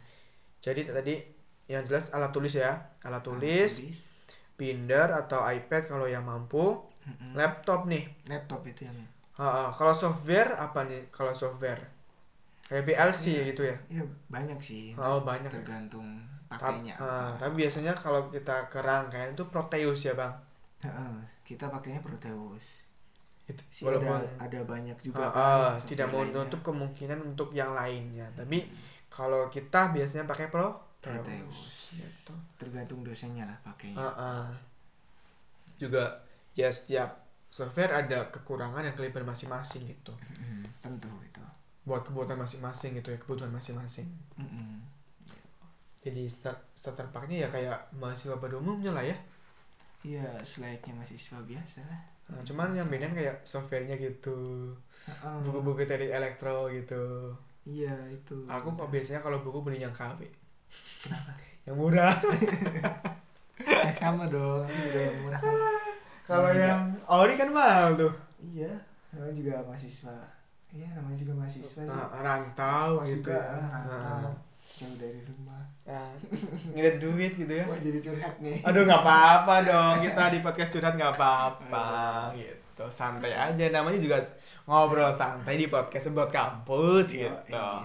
[0.60, 1.16] Jadi tadi
[1.70, 2.90] yang jelas alat tulis ya.
[3.06, 3.72] Alat tulis
[4.58, 6.82] binder atau iPad kalau yang mampu.
[7.08, 7.40] Mm-mm.
[7.40, 8.04] laptop nih.
[8.28, 8.98] Laptop itu yang
[9.40, 9.72] ha.
[9.72, 11.08] kalau software apa nih?
[11.08, 11.80] Kalau software
[12.68, 13.24] kayak PLC
[13.56, 13.76] gitu ya?
[13.88, 14.92] ya banyak sih.
[15.00, 15.48] Oh banyak.
[15.48, 15.56] Ya.
[15.64, 16.96] tergantung pakainya.
[17.00, 17.40] ah, apa.
[17.40, 20.32] tapi biasanya kalau kita ke rangkaian itu Proteus ya bang?
[20.84, 21.12] Heeh,
[21.48, 22.88] kita pakainya Proteus.
[23.48, 26.44] Itu sih walaupun ada ada banyak juga ah, kan, tidak software lainnya.
[26.44, 28.28] menutup kemungkinan untuk yang lainnya.
[28.36, 28.68] Tapi
[29.08, 31.00] kalau kita biasanya pakai Proteus.
[31.00, 31.60] Proteus.
[31.96, 32.36] gitu.
[32.60, 34.04] Tergantung dosennya lah pakainya.
[34.04, 34.48] Ah, ah.
[35.80, 36.20] juga
[36.58, 40.12] ya setiap software ada kekurangan dan kelebihan masing-masing gitu.
[40.12, 41.44] Mm-mm, tentu itu
[41.88, 44.08] buat kebutuhan masing-masing gitu ya kebutuhan masing-masing.
[44.36, 44.84] Mm-mm.
[46.04, 49.16] jadi start starter packnya ya kayak mahasiswa pada umumnya lah ya.
[50.04, 52.02] Iya selayaknya mahasiswa biasa lah.
[52.28, 54.72] Nah, cuman yang beda kayak softwarenya gitu
[55.08, 55.36] Heeh.
[55.44, 57.32] buku-buku dari elektro gitu.
[57.68, 58.48] Iya itu.
[58.48, 60.28] Aku kok biasanya kalau buku beli yang KW
[61.04, 61.32] kenapa?
[61.68, 62.16] Yang murah.
[63.68, 65.42] Eh, sama dong juga yang murah.
[65.44, 65.56] Kan
[66.24, 68.14] kalau yang ori kan mahal tuh.
[68.40, 68.70] Iya
[69.12, 70.14] namanya juga mahasiswa
[70.76, 71.88] iya namanya juga mahasiswa sih.
[71.88, 73.56] Nah, rantau Kos gitu juga ya.
[73.56, 74.20] ah, rantau.
[74.28, 74.36] Nah,
[74.68, 75.64] jauh dari rumah.
[75.88, 76.12] Nah,
[76.76, 77.66] ngeliat duit gitu ya.
[77.66, 78.58] Wah jadi curhat nih.
[78.68, 79.96] Aduh nggak apa-apa dong.
[80.04, 81.88] Kita di podcast curhat nggak apa-apa
[82.36, 82.86] gitu.
[82.92, 83.66] Santai aja.
[83.72, 84.20] Namanya juga
[84.68, 87.32] ngobrol santai di podcast buat kampus gitu.
[87.32, 87.80] iya, betul.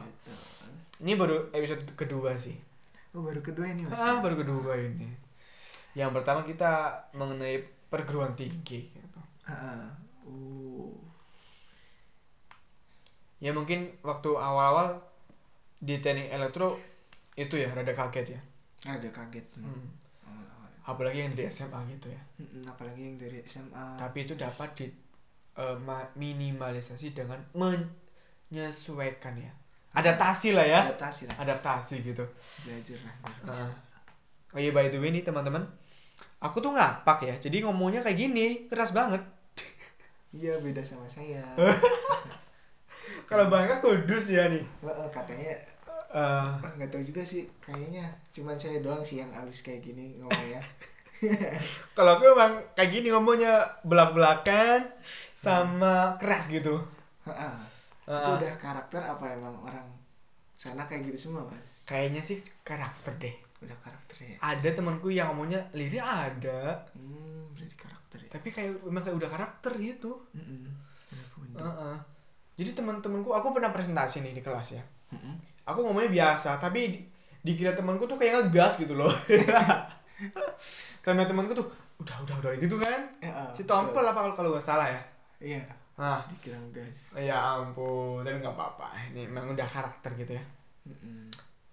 [1.07, 2.59] ini baru episode kedua sih.
[3.15, 3.99] Oh baru kedua ini mas?
[3.99, 5.07] Ah baru kedua ini.
[5.95, 9.21] Yang pertama kita mengenai perguruan tinggi gitu.
[9.47, 9.95] Ah,
[10.27, 10.72] uh
[13.43, 15.03] ya mungkin waktu awal-awal
[15.77, 16.79] di teknik elektro
[17.35, 18.41] itu ya rada kaget ya.
[18.87, 19.91] Ada kaget Hmm.
[20.23, 20.71] awal-awal.
[20.83, 22.23] apalagi yang dari SMA gitu ya.
[22.65, 24.87] Apalagi yang dari SMA tapi itu dapat di
[25.53, 29.53] eh, ma- minimalisasi dengan menyesuaikan ya.
[29.93, 30.81] Adaptasi lah ya.
[30.87, 31.37] Adaptasi lah.
[31.39, 32.25] Adaptasi gitu.
[32.65, 33.15] Belajar lah.
[33.51, 33.71] Heeh.
[34.53, 35.67] oh iya by the way nih teman-teman.
[36.39, 39.21] Aku tuh ngapak ya jadi ngomongnya kayak gini keras banget.
[40.33, 41.45] Iya beda sama saya
[43.29, 44.65] kalau bangga kudus ya nih.
[45.13, 45.73] Katanya
[46.13, 50.61] Eh, nggak tahu juga sih kayaknya cuman saya doang sih yang halus kayak gini ngomongnya.
[51.97, 54.85] Kalau aku emang kayak gini ngomongnya belak-belakan
[55.33, 56.77] sama keras gitu.
[57.25, 57.55] Heeh.
[58.03, 59.89] itu udah karakter apa emang orang
[60.61, 61.65] sana kayak gitu semua mas?
[61.89, 63.33] Kayaknya sih karakter deh.
[63.65, 64.37] Udah karakter ya?
[64.53, 66.77] Ada temanku yang ngomongnya lirik ada.
[66.93, 68.31] Hmm berarti karakter ya?
[68.37, 70.13] Tapi kayak emang kayak udah karakter gitu.
[70.37, 70.69] Mm-mm.
[71.09, 71.57] Udah punya.
[71.57, 71.97] Heeh.
[72.63, 74.83] Jadi teman-temanku aku pernah presentasi nih di kelas ya.
[75.67, 77.03] Aku ngomongnya biasa tapi di,
[77.43, 79.11] dikira temanku tuh kayak ngegas gitu loh.
[81.05, 81.67] Sama temanku tuh
[81.99, 83.11] udah udah udah gitu kan.
[83.19, 85.03] Heeh, si tompel apa kalau kalau nggak salah ya?
[85.43, 85.63] Iya.
[85.99, 89.11] Nah dikira gas ya ampun tapi nggak apa-apa.
[89.11, 90.45] Ini memang udah karakter gitu ya.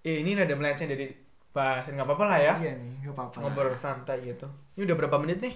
[0.02, 1.06] Eh, ini rada melenceng dari
[1.54, 2.54] bahasan nggak apa-apa lah ya.
[2.66, 4.50] Iya nih nggak apa-apa ngobrol santai gitu.
[4.74, 5.54] Ini udah berapa menit nih?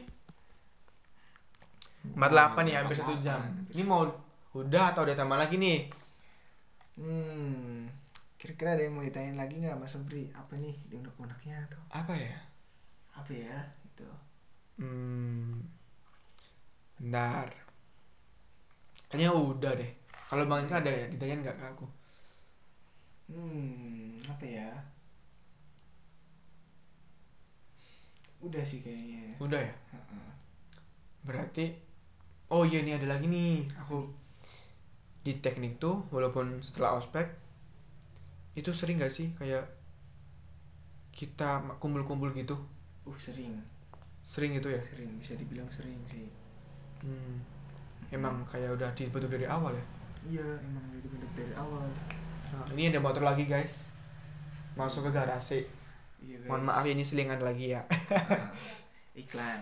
[2.14, 3.26] 48 nih hampir satu 48.
[3.26, 3.40] jam.
[3.74, 4.04] Ini mau
[4.54, 5.90] udah atau udah tambah lagi nih?
[6.98, 7.90] Hmm
[8.38, 10.30] kira-kira ada yang mau ditanyain lagi nggak mas Sobri?
[10.36, 11.82] Apa nih di unek-uneknya atau?
[11.90, 12.38] Apa ya?
[13.18, 14.06] Apa ya gitu.
[14.78, 15.58] Hmm
[17.02, 17.50] bentar.
[19.10, 19.92] Kayaknya udah deh.
[20.30, 21.86] Kalau bang ada ya ditanyain nggak ke aku?
[23.34, 24.70] Hmm apa ya?
[28.44, 29.34] Udah sih kayaknya.
[29.42, 29.74] Udah ya?
[29.98, 30.30] Heeh.
[31.24, 31.72] berarti
[32.52, 33.66] oh iya nih ada lagi nih.
[33.80, 34.23] Aku
[35.24, 37.32] di teknik tuh walaupun setelah ospek
[38.54, 39.66] itu sering gak sih kayak
[41.16, 42.60] kita kumpul-kumpul gitu?
[43.08, 43.56] Uh sering.
[44.22, 44.82] Sering gitu ya?
[44.84, 46.28] Sering bisa dibilang sering sih.
[47.04, 47.44] Hmm.
[48.14, 49.86] emang kayak udah dibentuk dari awal ya?
[50.24, 51.88] Iya emang udah dibentuk dari awal.
[52.54, 53.90] Nah, ini ada motor lagi guys.
[54.78, 55.66] Masuk ke garasi.
[56.22, 56.48] Iya guys.
[56.48, 57.82] mohon maaf ini selingan lagi ya.
[57.84, 58.54] Nah,
[59.18, 59.60] iklan.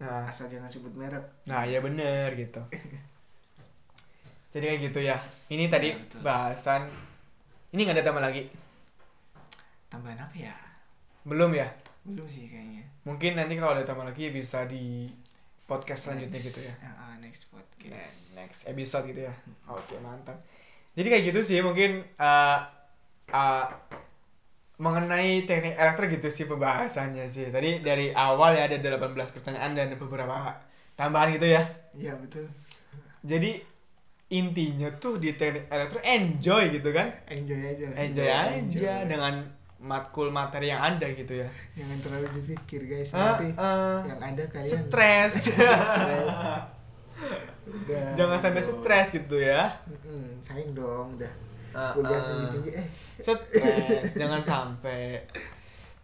[0.00, 0.24] Nah.
[0.24, 1.44] Asal jangan sebut merek.
[1.44, 2.64] Nah ya bener gitu
[4.50, 5.16] jadi kayak gitu ya
[5.48, 6.20] ini tadi betul.
[6.20, 6.90] bahasan
[7.70, 8.42] Ini nggak ada tambah lagi?
[9.86, 10.54] tambahan apa ya
[11.22, 11.70] Belum ya?
[12.02, 15.08] belum sih kayaknya Mungkin nanti kalau ada tambah lagi bisa di
[15.64, 16.74] podcast selanjutnya Next- gitu ya.
[16.90, 19.32] ah, next podcast Next, next episode gitu ya.
[19.66, 20.36] Oke, mantap.
[20.92, 22.58] Jadi kayak gitu sih mungkin uh,
[23.30, 23.66] uh,
[24.76, 27.48] mengenai teknik elektro gitu sih pembahasannya sih.
[27.48, 30.60] Tadi dari awal ya ada 18 pertanyaan dan beberapa
[30.92, 31.64] tambahan gitu ya.
[31.94, 32.44] iya betul
[33.22, 33.64] Jadi
[34.30, 37.10] intinya tuh di teknik elektro enjoy gitu kan.
[37.26, 37.96] enjoy aja lah.
[37.98, 39.00] Enjoy aja Enjoy.
[39.06, 39.34] dengan
[39.80, 41.48] matkul materi yang ada gitu ya.
[41.72, 45.34] jangan terlalu dipikir guys Ah, nanti ah, yang ada kalian stres.
[47.90, 49.68] Jangan sampai stres gitu ya.
[49.86, 51.32] Mm-mm, sayang dong udah
[51.70, 52.26] Ah, kuliah ah.
[52.26, 55.22] tinggi tinggi eh stres jangan sampai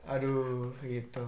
[0.06, 1.26] aduh gitu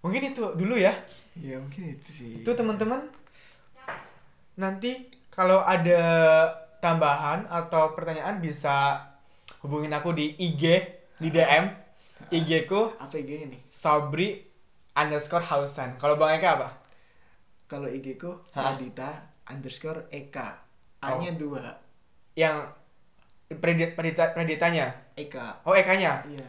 [0.00, 0.88] mungkin itu dulu ya
[1.36, 3.04] ya mungkin itu sih itu teman-teman
[4.56, 6.02] nanti kalau ada
[6.78, 9.06] tambahan atau pertanyaan bisa
[9.62, 10.64] hubungin aku di IG
[11.20, 11.70] di DM
[12.32, 14.28] IG ku apa IG nya nih Sabri
[14.92, 15.96] underscore Hausan.
[15.96, 16.68] Kalau Bang Eka apa?
[17.64, 18.74] Kalau IG ku Hah?
[18.74, 19.08] Adita
[19.46, 20.60] underscore Eka.
[21.00, 21.62] A nya dua.
[22.36, 22.76] Yang
[23.50, 24.92] predit predita preditanya?
[25.16, 25.64] Eka.
[25.64, 26.22] Oh Eka-nya?
[26.28, 26.46] Iya.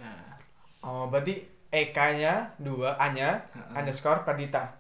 [0.84, 1.40] Oh berarti
[1.72, 3.80] Eka-nya dua A-nya Ha-ha.
[3.80, 4.76] underscore Pradita.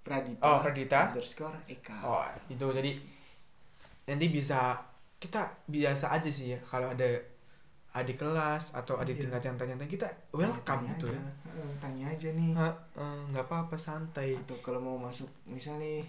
[0.00, 1.10] Pradita Oh, Pradita.
[1.10, 1.96] underscore Eka.
[2.00, 2.92] Oh, itu jadi
[4.10, 4.74] nanti bisa
[5.16, 7.06] kita biasa aja sih ya kalau ada
[7.92, 9.22] adik kelas atau adik Iya.
[9.24, 11.18] tingkat yang tanya-tanya kita welcome Tanya gitu aja.
[11.18, 11.64] ya.
[11.78, 12.50] Tanya aja nih
[13.30, 14.34] nggak apa-apa santai.
[14.36, 16.02] atau kalau mau masuk misal nih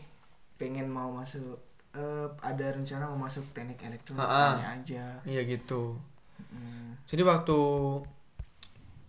[0.56, 1.58] pengen mau masuk
[1.92, 4.56] eh, ada rencana mau masuk teknik elektro Ha-ha.
[4.56, 5.98] tanya aja Iya gitu.
[6.50, 7.58] Hmm, Jadi waktu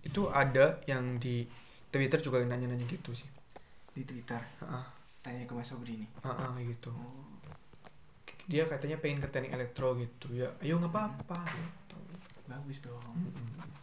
[0.02, 1.46] itu ada yang di
[1.88, 3.28] Twitter juga nanya-nanya gitu sih.
[3.92, 4.80] di Twitter Ha,
[5.20, 6.88] tanya ke Mas Sobri nih ha, ha, gitu.
[6.88, 7.31] oh,
[8.50, 10.50] Dia katanya pengen ke teknik elektro gitu ya.
[10.62, 11.38] Ayo nggak apa-apa.
[11.50, 11.98] Gitu.
[12.50, 13.14] bagus dong.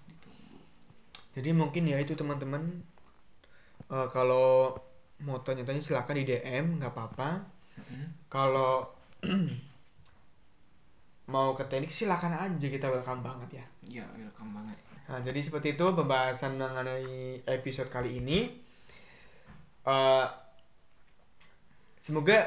[0.07, 0.57] Ditunggu.
[1.35, 2.83] Jadi mungkin ya itu teman-teman
[3.89, 4.77] Eh, kalau
[5.25, 7.41] mau tanya-tanya silakan di DM nggak apa-apa.
[7.81, 8.05] Mm-mm.
[8.29, 8.85] Kalau
[11.33, 13.65] mau ke teknik silakan aja kita welcome banget ya.
[14.01, 14.77] ya welcome banget
[15.09, 18.49] Nah, jadi seperti itu pembahasan mengenai episode kali ini.
[19.89, 20.27] Eh,
[21.97, 22.45] semoga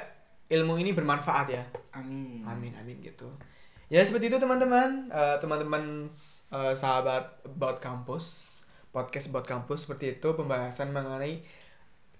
[0.53, 1.65] ilmu ini bermanfaat ya.
[1.93, 3.27] amin Amin amin gitu.
[3.89, 6.05] Ya seperti itu teman-teman, Eh, teman-teman
[6.51, 11.41] eh, sahabat About Campus, podcast About Campus seperti itu pembahasan mengenai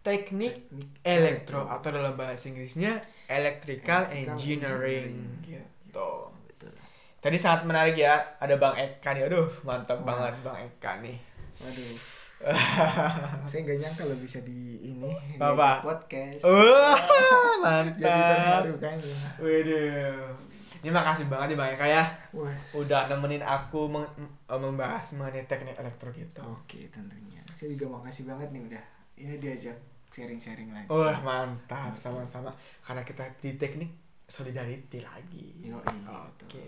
[0.03, 5.65] teknik teknik elektro atau dalam bahasa Inggrisnya electrical, Electrical engineering, engineering.
[5.87, 6.11] gitu.
[6.51, 6.73] betul
[7.19, 9.31] Tadi sangat menarik ya, ada Bang Eka nih.
[9.31, 10.07] Aduh, mantap Wah.
[10.09, 11.17] banget Bang Eka nih.
[11.55, 11.95] waduh
[13.49, 15.79] saya nggak nyangka lo bisa di ini Apa?
[15.79, 18.29] diajak podcast jadi mantap.
[18.29, 18.99] terharu kan
[19.39, 20.35] Waduh.
[20.83, 22.05] Ini makasih banget ya Bang Eka ya.
[22.33, 24.11] wah Udah nemenin aku meng-
[24.45, 26.43] eh, membahas mengenai teknik elektro gitu.
[26.43, 28.85] oke tentunya saya juga makasih banget nih udah
[29.15, 29.79] ya diajak
[30.09, 32.51] sharing-sharing lagi Wah, mantap sama-sama.
[32.81, 33.89] Karena kita di teknik
[34.23, 35.71] solidarity lagi.
[35.71, 36.67] Oke.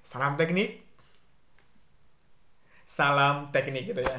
[0.00, 0.89] Salam teknik.
[2.90, 4.18] Salam teknik gitu ya.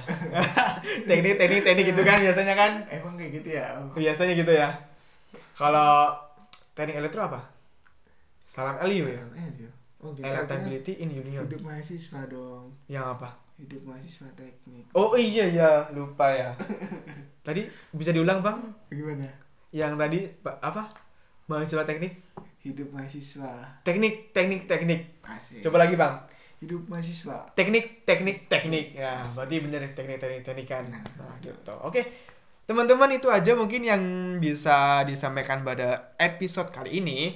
[1.10, 2.72] teknik, teknik, teknik gitu kan biasanya kan.
[2.88, 4.70] emang kayak gitu ya Biasanya gitu ya.
[5.52, 6.16] Kalau
[6.72, 7.52] teknik elektro apa?
[8.42, 9.20] Salam LU ya.
[10.00, 11.44] oh kita kan Electability in Union.
[11.46, 13.30] hidup mahasiswa dong Yang apa?
[13.60, 16.56] hidup mahasiswa teknik Oh iya ya, lupa ya.
[17.46, 18.58] Tadi bisa diulang bang?
[18.88, 19.28] gimana
[19.70, 20.20] Yang tadi
[20.58, 20.96] apa?
[21.46, 22.16] Mahasiswa teknik?
[22.62, 23.52] hidup mahasiswa
[23.82, 25.02] Teknik, teknik, teknik.
[25.22, 26.14] asik Coba lagi bang.
[26.62, 28.94] Hidup mahasiswa Teknik, teknik, teknik.
[28.94, 30.86] Ya, berarti bener teknik, teknik, teknik kan.
[30.94, 31.74] Nah, gitu.
[31.82, 32.06] Oke.
[32.70, 34.04] Teman-teman itu aja mungkin yang
[34.38, 37.36] bisa disampaikan pada episode kali ini.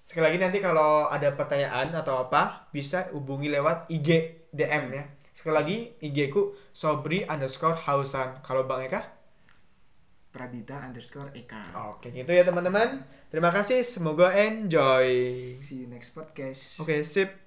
[0.00, 4.08] Sekali lagi nanti kalau ada pertanyaan atau apa bisa hubungi lewat IG
[4.54, 5.04] DM ya.
[5.34, 8.40] Sekali lagi IG ku sobri underscore hausan.
[8.40, 9.02] Kalau Bang Eka?
[10.30, 13.02] Pradita underscore Eka Oke gitu ya teman-teman.
[13.28, 13.82] Terima kasih.
[13.82, 15.10] Semoga enjoy.
[15.60, 17.39] see you next podcast Oke sip.